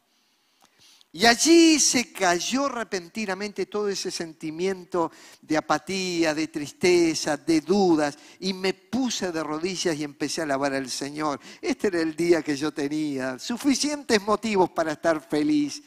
[1.15, 8.51] Y allí se cayó repentinamente todo ese sentimiento de apatía, de tristeza, de dudas, y
[8.51, 11.39] me puse de rodillas y empecé a alabar al Señor.
[11.61, 15.81] Este era el día que yo tenía, suficientes motivos para estar feliz.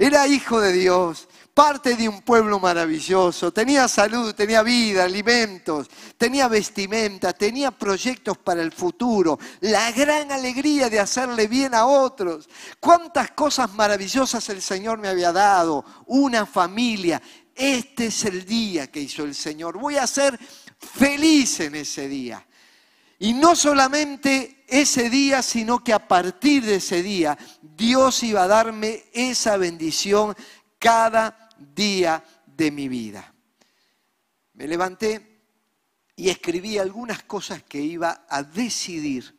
[0.00, 6.48] Era hijo de Dios, parte de un pueblo maravilloso, tenía salud, tenía vida, alimentos, tenía
[6.48, 12.48] vestimenta, tenía proyectos para el futuro, la gran alegría de hacerle bien a otros.
[12.80, 17.20] Cuántas cosas maravillosas el Señor me había dado, una familia.
[17.54, 19.78] Este es el día que hizo el Señor.
[19.78, 20.40] Voy a ser
[20.78, 22.46] feliz en ese día.
[23.18, 28.48] Y no solamente ese día, sino que a partir de ese día Dios iba a
[28.48, 30.34] darme esa bendición
[30.78, 33.34] cada día de mi vida.
[34.54, 35.42] Me levanté
[36.16, 39.38] y escribí algunas cosas que iba a decidir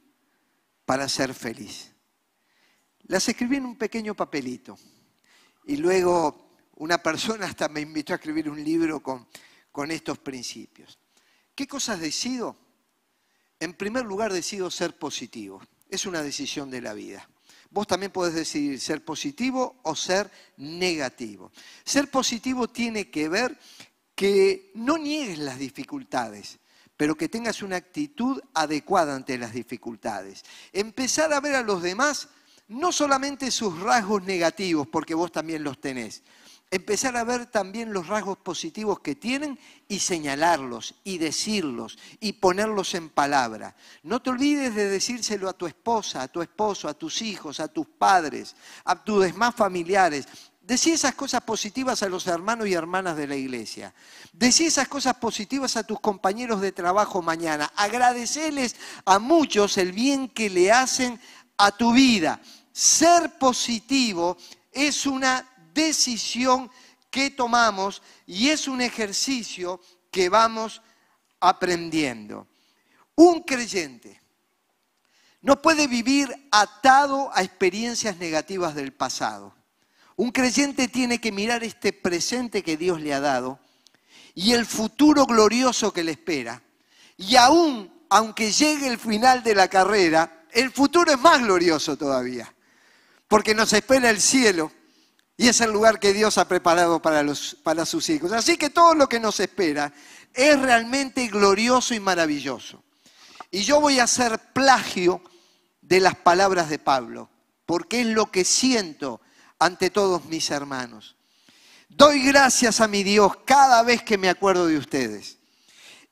[0.85, 1.93] para ser feliz.
[3.03, 4.77] Las escribí en un pequeño papelito
[5.65, 9.27] y luego una persona hasta me invitó a escribir un libro con,
[9.71, 10.99] con estos principios.
[11.53, 12.57] ¿Qué cosas decido?
[13.61, 15.61] En primer lugar, decido ser positivo.
[15.87, 17.29] Es una decisión de la vida.
[17.69, 21.51] Vos también podés decidir ser positivo o ser negativo.
[21.85, 23.55] Ser positivo tiene que ver
[24.15, 26.57] que no niegues las dificultades,
[26.97, 30.43] pero que tengas una actitud adecuada ante las dificultades.
[30.73, 32.29] Empezar a ver a los demás
[32.67, 36.23] no solamente sus rasgos negativos, porque vos también los tenés,
[36.71, 42.95] empezar a ver también los rasgos positivos que tienen y señalarlos y decirlos y ponerlos
[42.95, 43.75] en palabra.
[44.03, 47.67] No te olvides de decírselo a tu esposa, a tu esposo, a tus hijos, a
[47.67, 48.55] tus padres,
[48.85, 50.25] a tus demás familiares.
[50.61, 53.93] Decí esas cosas positivas a los hermanos y hermanas de la iglesia.
[54.31, 57.69] Decí esas cosas positivas a tus compañeros de trabajo mañana.
[57.75, 61.19] Agradeceles a muchos el bien que le hacen
[61.57, 62.39] a tu vida.
[62.71, 64.37] Ser positivo
[64.71, 66.69] es una decisión
[67.09, 70.81] que tomamos y es un ejercicio que vamos
[71.39, 72.47] aprendiendo.
[73.15, 74.21] Un creyente
[75.41, 79.55] no puede vivir atado a experiencias negativas del pasado.
[80.15, 83.59] Un creyente tiene que mirar este presente que Dios le ha dado
[84.35, 86.61] y el futuro glorioso que le espera.
[87.17, 92.53] Y aún, aunque llegue el final de la carrera, el futuro es más glorioso todavía,
[93.27, 94.71] porque nos espera el cielo
[95.41, 98.31] y es el lugar que Dios ha preparado para, los, para sus hijos.
[98.31, 99.91] Así que todo lo que nos espera
[100.35, 102.83] es realmente glorioso y maravilloso.
[103.49, 105.19] Y yo voy a hacer plagio
[105.81, 107.27] de las palabras de Pablo,
[107.65, 109.19] porque es lo que siento
[109.57, 111.15] ante todos mis hermanos.
[111.89, 115.39] Doy gracias a mi Dios cada vez que me acuerdo de ustedes.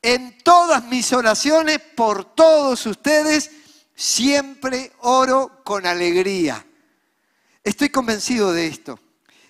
[0.01, 3.51] En todas mis oraciones, por todos ustedes,
[3.93, 6.65] siempre oro con alegría.
[7.63, 8.99] Estoy convencido de esto.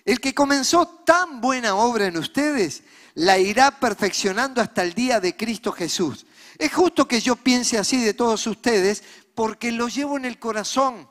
[0.04, 2.82] El que comenzó tan buena obra en ustedes,
[3.14, 6.26] la irá perfeccionando hasta el día de Cristo Jesús.
[6.58, 9.02] Es justo que yo piense así de todos ustedes
[9.34, 11.08] porque lo llevo en el corazón.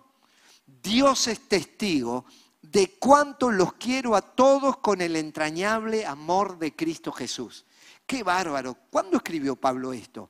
[0.65, 2.25] Dios es testigo
[2.61, 7.65] de cuánto los quiero a todos con el entrañable amor de Cristo Jesús.
[8.05, 8.75] Qué bárbaro.
[8.89, 10.29] ¿Cuándo escribió Pablo esto?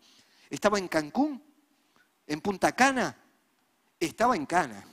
[0.49, 1.41] ¿Estaba en Cancún?
[2.27, 3.17] ¿En Punta Cana?
[3.99, 4.85] Estaba en Cana.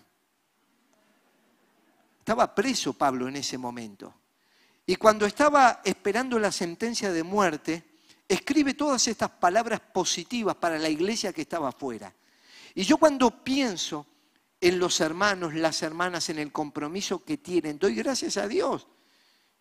[2.27, 4.13] Estaba preso Pablo en ese momento.
[4.85, 7.85] Y cuando estaba esperando la sentencia de muerte,
[8.27, 12.13] escribe todas estas palabras positivas para la iglesia que estaba afuera.
[12.75, 14.09] Y yo cuando pienso
[14.61, 18.89] en los hermanos, las hermanas, en el compromiso que tienen, doy gracias a Dios.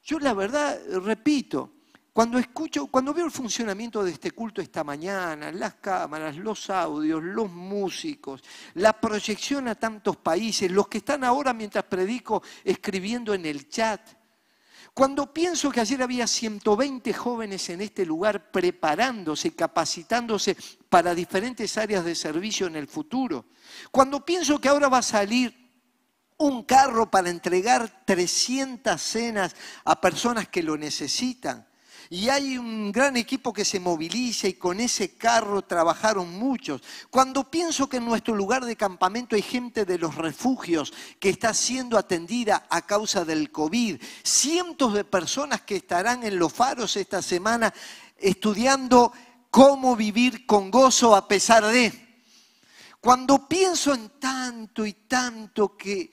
[0.02, 1.72] Yo la verdad, repito,
[2.16, 7.22] cuando escucho, cuando veo el funcionamiento de este culto esta mañana, las cámaras, los audios,
[7.22, 8.42] los músicos,
[8.76, 14.00] la proyección a tantos países, los que están ahora mientras predico escribiendo en el chat,
[14.94, 20.56] cuando pienso que ayer había 120 jóvenes en este lugar preparándose, capacitándose
[20.88, 23.48] para diferentes áreas de servicio en el futuro,
[23.92, 25.54] cuando pienso que ahora va a salir
[26.38, 31.68] un carro para entregar 300 cenas a personas que lo necesitan,
[32.10, 36.82] y hay un gran equipo que se moviliza y con ese carro trabajaron muchos.
[37.10, 41.54] Cuando pienso que en nuestro lugar de campamento hay gente de los refugios que está
[41.54, 47.22] siendo atendida a causa del COVID, cientos de personas que estarán en los faros esta
[47.22, 47.74] semana
[48.18, 49.12] estudiando
[49.50, 52.06] cómo vivir con gozo a pesar de.
[53.00, 56.12] Cuando pienso en tanto y tanto que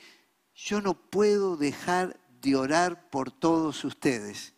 [0.55, 4.53] yo no puedo dejar de orar por todos ustedes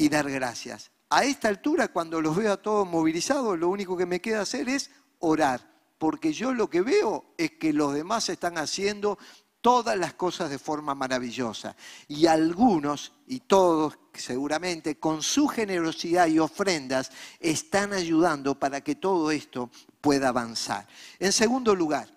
[0.00, 0.90] y dar gracias.
[1.10, 4.66] A esta altura, cuando los veo a todos movilizados, lo único que me queda hacer
[4.70, 5.60] es orar,
[5.98, 9.18] porque yo lo que veo es que los demás están haciendo
[9.60, 11.76] todas las cosas de forma maravillosa.
[12.08, 19.30] Y algunos, y todos seguramente, con su generosidad y ofrendas, están ayudando para que todo
[19.30, 20.88] esto pueda avanzar.
[21.18, 22.08] En segundo lugar,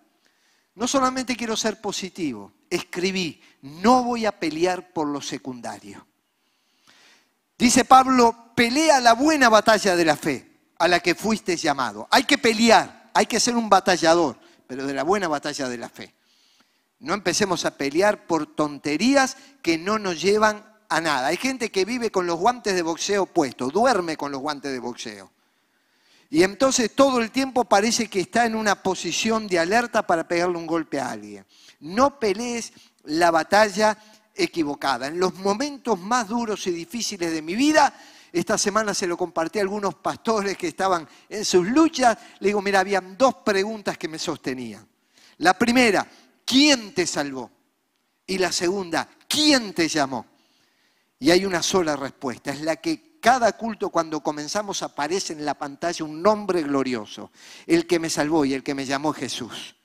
[0.75, 6.07] no solamente quiero ser positivo, escribí, no voy a pelear por lo secundario.
[7.63, 10.45] Dice Pablo, pelea la buena batalla de la fe
[10.79, 12.09] a la que fuiste llamado.
[12.11, 15.87] Hay que pelear, hay que ser un batallador, pero de la buena batalla de la
[15.87, 16.13] fe.
[16.99, 21.27] No empecemos a pelear por tonterías que no nos llevan a nada.
[21.27, 24.79] Hay gente que vive con los guantes de boxeo puestos, duerme con los guantes de
[24.79, 25.31] boxeo.
[26.29, 30.57] Y entonces todo el tiempo parece que está en una posición de alerta para pegarle
[30.57, 31.45] un golpe a alguien.
[31.79, 32.73] No pelees
[33.05, 33.97] la batalla
[34.35, 35.07] equivocada.
[35.07, 37.93] En los momentos más duros y difíciles de mi vida,
[38.31, 42.61] esta semana se lo compartí a algunos pastores que estaban en sus luchas, le digo,
[42.61, 44.87] mira, habían dos preguntas que me sostenían.
[45.37, 46.07] La primera,
[46.45, 47.51] ¿quién te salvó?
[48.25, 50.25] Y la segunda, ¿quién te llamó?
[51.19, 55.53] Y hay una sola respuesta, es la que cada culto cuando comenzamos aparece en la
[55.53, 57.31] pantalla un nombre glorioso,
[57.65, 59.75] el que me salvó y el que me llamó Jesús.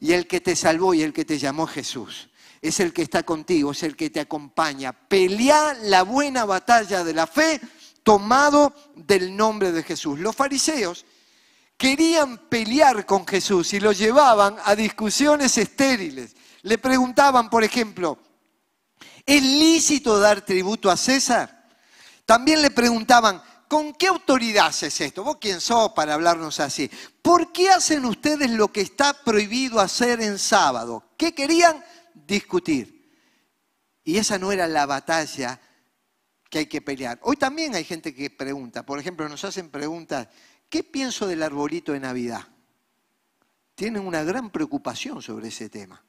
[0.00, 2.28] Y el que te salvó y el que te llamó Jesús
[2.68, 4.92] es el que está contigo, es el que te acompaña.
[4.92, 7.60] Pelea la buena batalla de la fe
[8.02, 10.18] tomado del nombre de Jesús.
[10.18, 11.04] Los fariseos
[11.76, 16.34] querían pelear con Jesús y lo llevaban a discusiones estériles.
[16.62, 18.18] Le preguntaban, por ejemplo,
[19.26, 21.68] ¿Es lícito dar tributo a César?
[22.26, 25.24] También le preguntaban, ¿con qué autoridad haces esto?
[25.24, 26.90] ¿Vos quién sos para hablarnos así?
[27.22, 31.04] ¿Por qué hacen ustedes lo que está prohibido hacer en sábado?
[31.16, 31.82] ¿Qué querían?
[32.26, 33.12] Discutir.
[34.04, 35.60] Y esa no era la batalla
[36.50, 37.18] que hay que pelear.
[37.22, 40.28] Hoy también hay gente que pregunta, por ejemplo, nos hacen preguntas,
[40.68, 42.46] ¿qué pienso del arbolito de Navidad?
[43.74, 46.04] Tienen una gran preocupación sobre ese tema.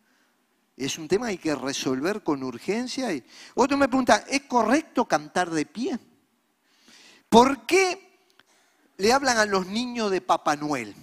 [0.77, 3.11] Es un tema que hay que resolver con urgencia.
[3.13, 3.23] Y...
[3.55, 5.97] Otro me pregunta, ¿es correcto cantar de pie?
[7.29, 8.19] ¿Por qué
[8.97, 10.93] le hablan a los niños de Papá Noel?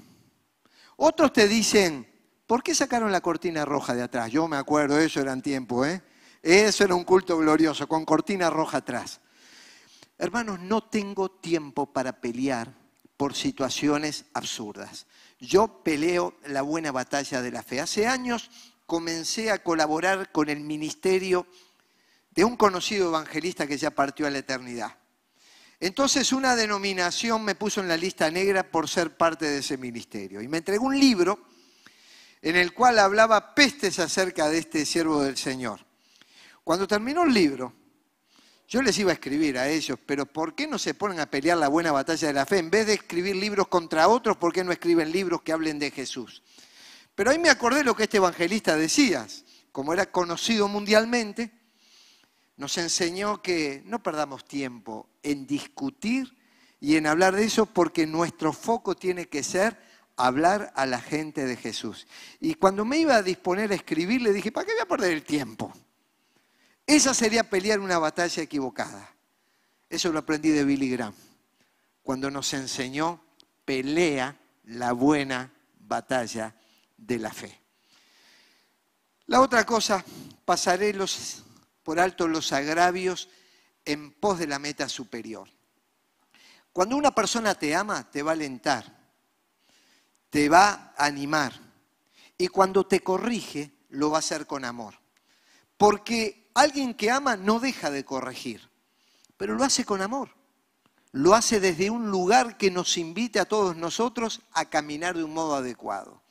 [0.96, 2.06] Otros te dicen,
[2.46, 4.30] ¿por qué sacaron la cortina roja de atrás?
[4.30, 6.02] Yo me acuerdo, eso era en tiempo, ¿eh?
[6.42, 9.20] Eso era un culto glorioso, con cortina roja atrás.
[10.18, 12.74] Hermanos, no tengo tiempo para pelear
[13.16, 15.06] por situaciones absurdas.
[15.38, 17.80] Yo peleo la buena batalla de la fe.
[17.80, 18.50] Hace años
[18.86, 21.46] comencé a colaborar con el ministerio
[22.32, 24.96] de un conocido evangelista que ya partió a la eternidad.
[25.80, 30.40] Entonces una denominación me puso en la lista negra por ser parte de ese ministerio
[30.40, 31.40] y me entregó un libro
[32.42, 35.86] en el cual hablaba pestes acerca de este siervo del Señor.
[36.64, 37.72] Cuando terminó el libro,
[38.68, 41.58] yo les iba a escribir a ellos, pero ¿por qué no se ponen a pelear
[41.58, 42.58] la buena batalla de la fe?
[42.58, 45.90] En vez de escribir libros contra otros, ¿por qué no escriben libros que hablen de
[45.90, 46.42] Jesús?
[47.14, 49.26] Pero ahí me acordé lo que este evangelista decía,
[49.70, 51.52] como era conocido mundialmente,
[52.56, 56.36] nos enseñó que no perdamos tiempo en discutir
[56.80, 59.78] y en hablar de eso porque nuestro foco tiene que ser
[60.16, 62.06] hablar a la gente de Jesús.
[62.40, 65.12] Y cuando me iba a disponer a escribir, le dije, ¿para qué voy a perder
[65.12, 65.72] el tiempo?
[66.86, 69.08] Esa sería pelear una batalla equivocada.
[69.88, 71.14] Eso lo aprendí de Billy Graham,
[72.02, 73.22] cuando nos enseñó,
[73.64, 76.54] pelea la buena batalla
[76.96, 77.60] de la fe.
[79.26, 80.04] La otra cosa,
[80.44, 81.44] pasaré los
[81.82, 83.28] por alto los agravios
[83.84, 85.48] en pos de la meta superior.
[86.72, 89.01] Cuando una persona te ama, te va a alentar,
[90.32, 91.52] te va a animar.
[92.38, 94.94] Y cuando te corrige, lo va a hacer con amor.
[95.76, 98.70] Porque alguien que ama no deja de corregir,
[99.36, 100.30] pero lo hace con amor.
[101.10, 105.34] Lo hace desde un lugar que nos invite a todos nosotros a caminar de un
[105.34, 106.22] modo adecuado.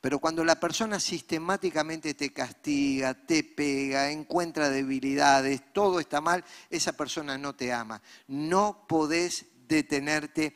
[0.00, 6.94] Pero cuando la persona sistemáticamente te castiga, te pega, encuentra debilidades, todo está mal, esa
[6.94, 8.00] persona no te ama.
[8.26, 10.54] No podés detenerte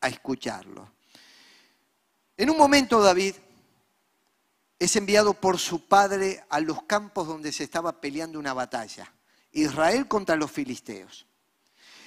[0.00, 0.99] a escucharlo.
[2.40, 3.34] En un momento David
[4.78, 9.12] es enviado por su padre a los campos donde se estaba peleando una batalla.
[9.52, 11.26] Israel contra los filisteos.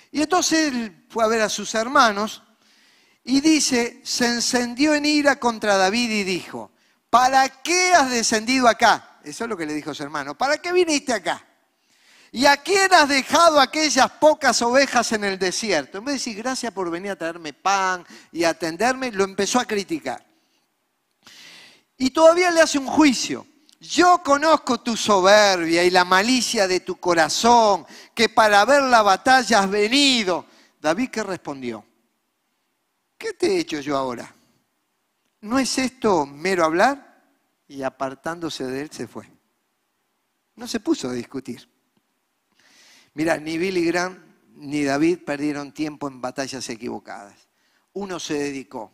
[0.10, 2.42] Y entonces él fue a ver a sus hermanos
[3.24, 6.72] y dice, se encendió en ira contra David y dijo,
[7.12, 9.20] ¿para qué has descendido acá?
[9.24, 10.36] Eso es lo que le dijo su hermano.
[10.36, 11.46] ¿Para qué viniste acá?
[12.34, 16.00] ¿Y a quién has dejado aquellas pocas ovejas en el desierto?
[16.00, 19.66] En vez de decir gracias por venir a traerme pan y atenderme, lo empezó a
[19.66, 20.26] criticar.
[21.96, 23.46] Y todavía le hace un juicio.
[23.80, 29.60] Yo conozco tu soberbia y la malicia de tu corazón, que para ver la batalla
[29.60, 30.48] has venido.
[30.82, 31.86] David, ¿qué respondió?
[33.16, 34.34] ¿Qué te he hecho yo ahora?
[35.44, 37.22] ¿no es esto mero hablar?
[37.68, 39.30] Y apartándose de él se fue.
[40.56, 41.73] No se puso a discutir.
[43.14, 44.18] Mira, ni Billy Graham
[44.56, 47.48] ni David perdieron tiempo en batallas equivocadas.
[47.94, 48.92] Uno se dedicó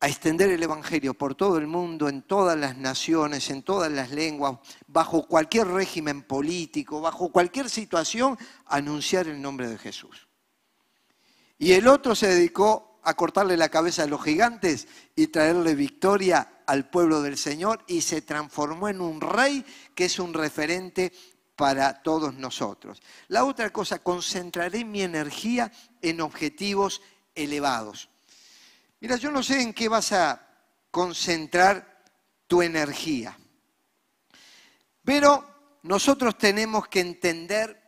[0.00, 4.10] a extender el Evangelio por todo el mundo, en todas las naciones, en todas las
[4.10, 8.36] lenguas, bajo cualquier régimen político, bajo cualquier situación,
[8.66, 10.26] anunciar el nombre de Jesús.
[11.58, 16.62] Y el otro se dedicó a cortarle la cabeza a los gigantes y traerle victoria
[16.66, 19.64] al pueblo del Señor y se transformó en un rey
[19.94, 21.12] que es un referente
[21.62, 23.00] para todos nosotros.
[23.28, 27.00] La otra cosa, concentraré mi energía en objetivos
[27.36, 28.08] elevados.
[28.98, 30.44] Mira, yo no sé en qué vas a
[30.90, 32.02] concentrar
[32.48, 33.38] tu energía,
[35.04, 37.80] pero nosotros tenemos que entender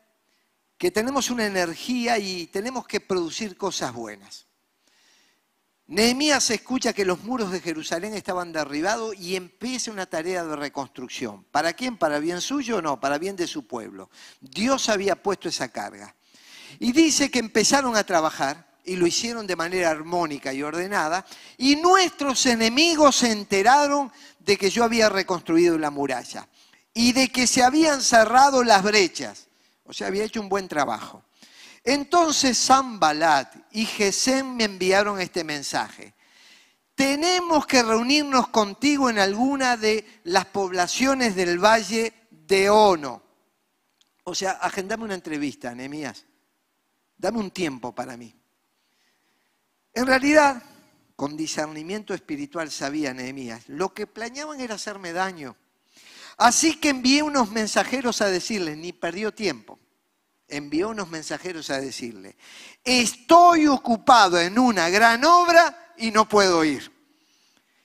[0.78, 4.46] que tenemos una energía y tenemos que producir cosas buenas.
[5.86, 11.44] Nehemías escucha que los muros de Jerusalén estaban derribados y empieza una tarea de reconstrucción.
[11.50, 11.98] ¿Para quién?
[11.98, 12.98] ¿Para bien suyo o no?
[12.98, 14.08] Para bien de su pueblo.
[14.40, 16.14] Dios había puesto esa carga.
[16.78, 21.26] Y dice que empezaron a trabajar y lo hicieron de manera armónica y ordenada.
[21.58, 26.48] Y nuestros enemigos se enteraron de que yo había reconstruido la muralla
[26.94, 29.48] y de que se habían cerrado las brechas.
[29.84, 31.22] O sea, había hecho un buen trabajo.
[31.84, 36.14] Entonces Sambalat y Gesem me enviaron este mensaje.
[36.94, 43.22] Tenemos que reunirnos contigo en alguna de las poblaciones del valle de Ono.
[44.24, 46.24] O sea, agendame una entrevista, Nehemías.
[47.18, 48.34] Dame un tiempo para mí.
[49.92, 50.62] En realidad,
[51.16, 55.56] con discernimiento espiritual sabía Nehemías, lo que planeaban era hacerme daño.
[56.36, 59.78] Así que envié unos mensajeros a decirle, ni perdió tiempo,
[60.48, 62.36] envió unos mensajeros a decirle,
[62.84, 66.92] estoy ocupado en una gran obra y no puedo ir.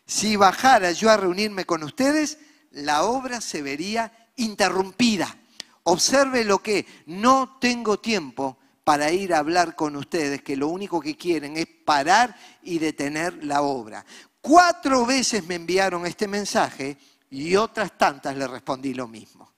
[0.06, 2.38] Si bajara yo a reunirme con ustedes,
[2.72, 5.38] la obra se vería interrumpida.
[5.84, 11.00] Observe lo que no tengo tiempo para ir a hablar con ustedes, que lo único
[11.00, 14.04] que quieren es parar y detener la obra.
[14.42, 16.98] Cuatro veces me enviaron este mensaje
[17.30, 19.49] y otras tantas le respondí lo mismo.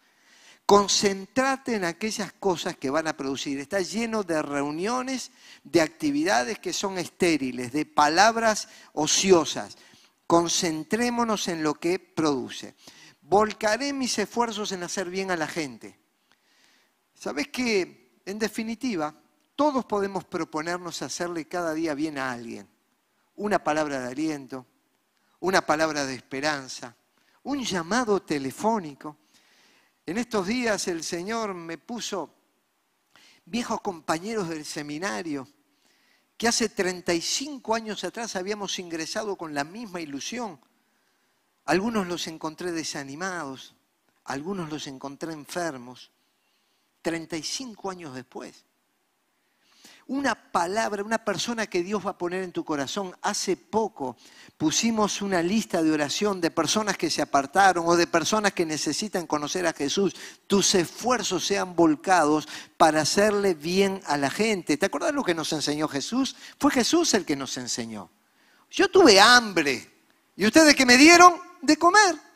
[0.71, 3.59] Concentrate en aquellas cosas que van a producir.
[3.59, 5.31] Está lleno de reuniones,
[5.65, 9.77] de actividades que son estériles, de palabras ociosas.
[10.25, 12.75] Concentrémonos en lo que produce.
[13.21, 15.99] Volcaré mis esfuerzos en hacer bien a la gente.
[17.15, 19.13] ¿Sabes que, en definitiva,
[19.57, 22.65] todos podemos proponernos hacerle cada día bien a alguien?
[23.35, 24.65] Una palabra de aliento,
[25.41, 26.95] una palabra de esperanza,
[27.43, 29.17] un llamado telefónico.
[30.11, 32.33] En estos días el Señor me puso
[33.45, 35.47] viejos compañeros del seminario
[36.35, 40.59] que hace 35 años atrás habíamos ingresado con la misma ilusión.
[41.63, 43.73] Algunos los encontré desanimados,
[44.25, 46.11] algunos los encontré enfermos,
[47.03, 48.65] 35 años después
[50.11, 53.15] una palabra, una persona que Dios va a poner en tu corazón.
[53.21, 54.17] Hace poco
[54.57, 59.25] pusimos una lista de oración de personas que se apartaron o de personas que necesitan
[59.25, 60.13] conocer a Jesús.
[60.47, 62.45] Tus esfuerzos sean volcados
[62.75, 64.75] para hacerle bien a la gente.
[64.75, 66.35] ¿Te acuerdas lo que nos enseñó Jesús?
[66.59, 68.09] Fue Jesús el que nos enseñó.
[68.69, 69.89] Yo tuve hambre.
[70.35, 71.35] ¿Y ustedes qué me dieron?
[71.61, 72.30] De comer.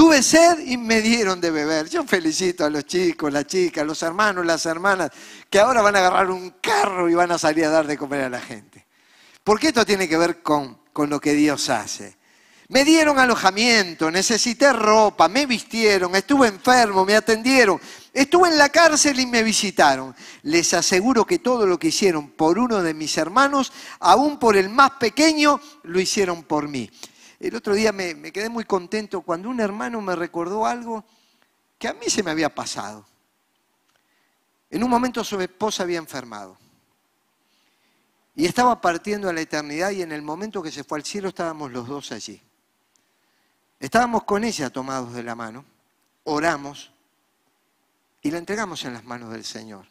[0.00, 1.86] Tuve sed y me dieron de beber.
[1.90, 5.10] Yo felicito a los chicos, las chicas, los hermanos, las hermanas,
[5.50, 8.22] que ahora van a agarrar un carro y van a salir a dar de comer
[8.22, 8.86] a la gente.
[9.44, 12.16] Porque esto tiene que ver con, con lo que Dios hace.
[12.68, 17.78] Me dieron alojamiento, necesité ropa, me vistieron, estuve enfermo, me atendieron,
[18.14, 20.16] estuve en la cárcel y me visitaron.
[20.44, 24.70] Les aseguro que todo lo que hicieron por uno de mis hermanos, aún por el
[24.70, 26.90] más pequeño, lo hicieron por mí.
[27.40, 31.02] El otro día me, quedé muy contento cuando un hermano me recordó algo
[31.78, 33.06] que a mí se me había pasado.
[34.68, 36.58] En un momento su esposa había enfermado.
[38.36, 41.28] Y estaba partiendo a la eternidad y en el momento que se fue al cielo
[41.28, 42.40] estábamos los dos allí.
[43.80, 45.64] Estábamos con ella tomados de la mano,
[46.24, 46.92] oramos
[48.20, 49.86] y la entregamos en las manos del Señor.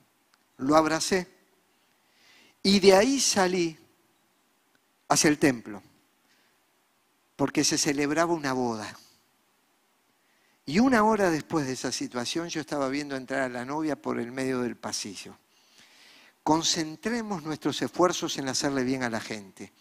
[0.58, 1.28] Lo abracé
[2.62, 3.78] y de ahí salí
[5.08, 5.82] hacia el templo
[7.40, 8.94] porque se celebraba una boda.
[10.66, 14.20] Y una hora después de esa situación yo estaba viendo entrar a la novia por
[14.20, 15.38] el medio del pasillo.
[16.44, 19.72] Concentremos nuestros esfuerzos en hacerle bien a la gente.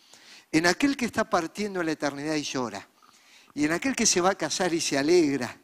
[0.52, 2.86] En aquel que está partiendo a la eternidad y llora.
[3.54, 5.58] Y en aquel que se va a casar y se alegra.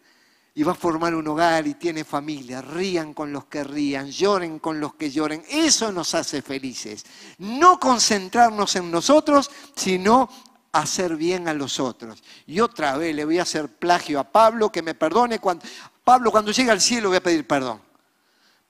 [0.52, 2.60] Y va a formar un hogar y tiene familia.
[2.60, 5.44] Rían con los que rían, lloren con los que lloren.
[5.48, 7.06] Eso nos hace felices.
[7.38, 10.28] No concentrarnos en nosotros, sino
[10.74, 12.22] hacer bien a los otros.
[12.46, 15.64] Y otra vez le voy a hacer plagio a Pablo, que me perdone cuando...
[16.02, 17.80] Pablo, cuando llegue al cielo voy a pedir perdón.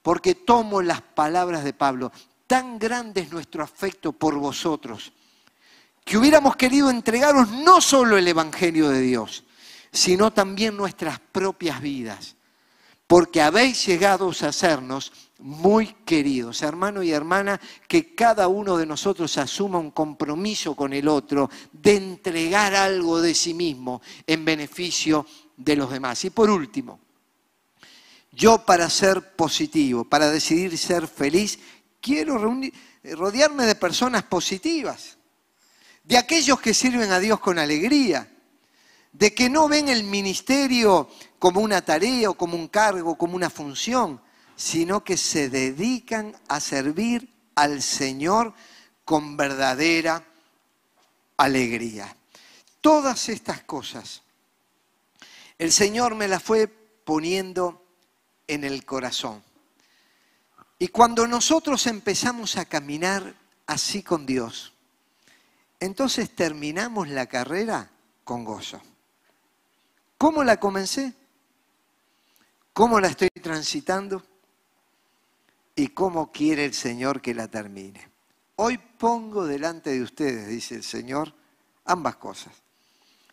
[0.01, 2.11] Porque tomo las palabras de Pablo.
[2.47, 5.11] Tan grande es nuestro afecto por vosotros,
[6.03, 9.43] que hubiéramos querido entregaros no solo el Evangelio de Dios,
[9.91, 12.35] sino también nuestras propias vidas.
[13.07, 19.37] Porque habéis llegado a hacernos muy queridos, hermano y hermana, que cada uno de nosotros
[19.37, 25.25] asuma un compromiso con el otro de entregar algo de sí mismo en beneficio
[25.57, 26.23] de los demás.
[26.25, 26.99] Y por último,
[28.31, 31.59] yo para ser positivo, para decidir ser feliz,
[32.01, 32.37] quiero
[33.03, 35.17] rodearme de personas positivas,
[36.03, 38.31] de aquellos que sirven a Dios con alegría,
[39.11, 41.09] de que no ven el ministerio
[41.39, 44.21] como una tarea o como un cargo, como una función,
[44.55, 48.53] sino que se dedican a servir al Señor
[49.03, 50.23] con verdadera
[51.37, 52.15] alegría.
[52.81, 54.21] Todas estas cosas,
[55.57, 57.83] el Señor me las fue poniendo
[58.47, 59.43] en el corazón.
[60.77, 63.35] Y cuando nosotros empezamos a caminar
[63.65, 64.73] así con Dios,
[65.79, 67.89] entonces terminamos la carrera
[68.23, 68.81] con gozo.
[70.17, 71.13] ¿Cómo la comencé?
[72.73, 74.23] ¿Cómo la estoy transitando?
[75.75, 78.09] Y cómo quiere el Señor que la termine.
[78.55, 81.33] Hoy pongo delante de ustedes, dice el Señor,
[81.83, 82.53] ambas cosas.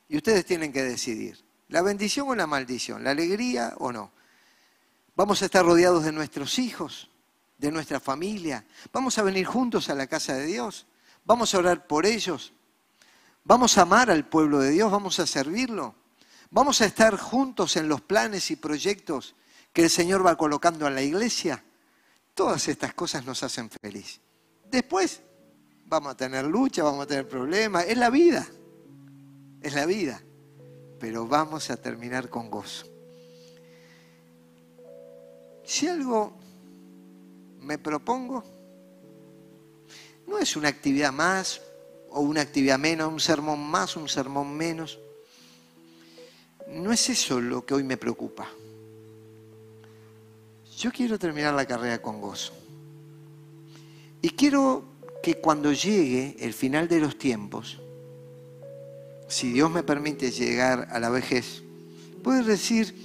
[0.09, 1.38] Y ustedes tienen que decidir,
[1.68, 4.11] la bendición o la maldición, la alegría o no.
[5.14, 7.09] Vamos a estar rodeados de nuestros hijos,
[7.59, 8.64] de nuestra familia.
[8.93, 10.86] Vamos a venir juntos a la casa de Dios.
[11.24, 12.53] Vamos a orar por ellos.
[13.45, 14.90] Vamos a amar al pueblo de Dios.
[14.90, 15.95] Vamos a servirlo.
[16.51, 19.34] Vamos a estar juntos en los planes y proyectos
[19.72, 21.62] que el Señor va colocando en la iglesia.
[22.35, 24.20] Todas estas cosas nos hacen feliz.
[24.70, 25.20] Después
[25.87, 27.85] vamos a tener lucha, vamos a tener problemas.
[27.87, 28.47] Es la vida.
[29.61, 30.22] Es la vida.
[30.99, 32.87] Pero vamos a terminar con gozo.
[35.64, 36.39] Si algo
[37.61, 38.43] me propongo,
[40.26, 41.61] no es una actividad más
[42.11, 44.99] o una actividad menos, un sermón más, un sermón menos.
[46.68, 48.49] No es eso lo que hoy me preocupa.
[50.83, 52.53] Yo quiero terminar la carrera con gozo.
[54.20, 54.83] Y quiero
[55.22, 57.80] que cuando llegue el final de los tiempos,
[59.28, 61.62] si Dios me permite llegar a la vejez,
[62.24, 63.01] puedo decir,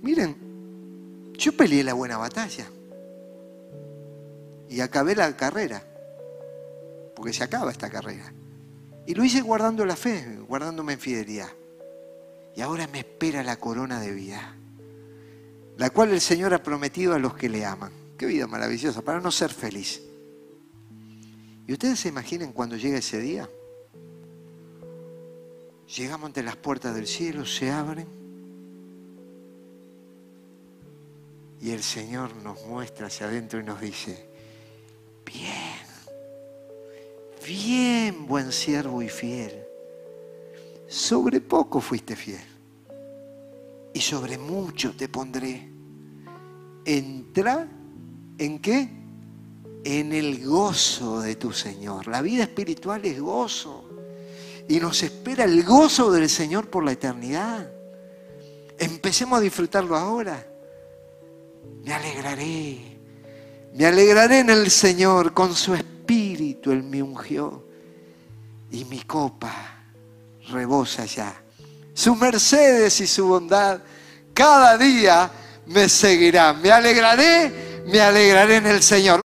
[0.00, 0.38] miren,
[1.34, 2.66] yo peleé la buena batalla.
[4.70, 5.84] Y acabé la carrera.
[7.14, 8.32] Porque se acaba esta carrera.
[9.06, 11.50] Y lo hice guardando la fe, guardándome en fidelidad.
[12.56, 14.57] Y ahora me espera la corona de vida.
[15.78, 17.92] La cual el Señor ha prometido a los que le aman.
[18.18, 20.02] Qué vida maravillosa, para no ser feliz.
[21.66, 23.48] ¿Y ustedes se imaginen cuando llega ese día?
[25.96, 28.18] Llegamos ante las puertas del cielo, se abren
[31.60, 34.28] Y el Señor nos muestra hacia adentro y nos dice,
[35.24, 35.82] bien,
[37.44, 39.64] bien, buen siervo y fiel.
[40.86, 42.57] Sobre poco fuiste fiel
[43.98, 45.68] y sobre mucho te pondré.
[46.84, 47.68] Entra
[48.38, 48.88] en qué?
[49.84, 52.06] En el gozo de tu Señor.
[52.06, 53.88] La vida espiritual es gozo.
[54.68, 57.68] Y nos espera el gozo del Señor por la eternidad.
[58.78, 60.46] Empecemos a disfrutarlo ahora
[61.82, 62.78] me alegraré.
[63.74, 67.66] Me alegraré en el Señor, con su espíritu Él me ungió
[68.70, 69.52] y mi copa
[70.50, 71.42] rebosa ya.
[71.98, 73.80] Sus mercedes y su bondad
[74.32, 75.28] cada día
[75.66, 76.62] me seguirán.
[76.62, 79.16] Me alegraré, me alegraré en el Señor.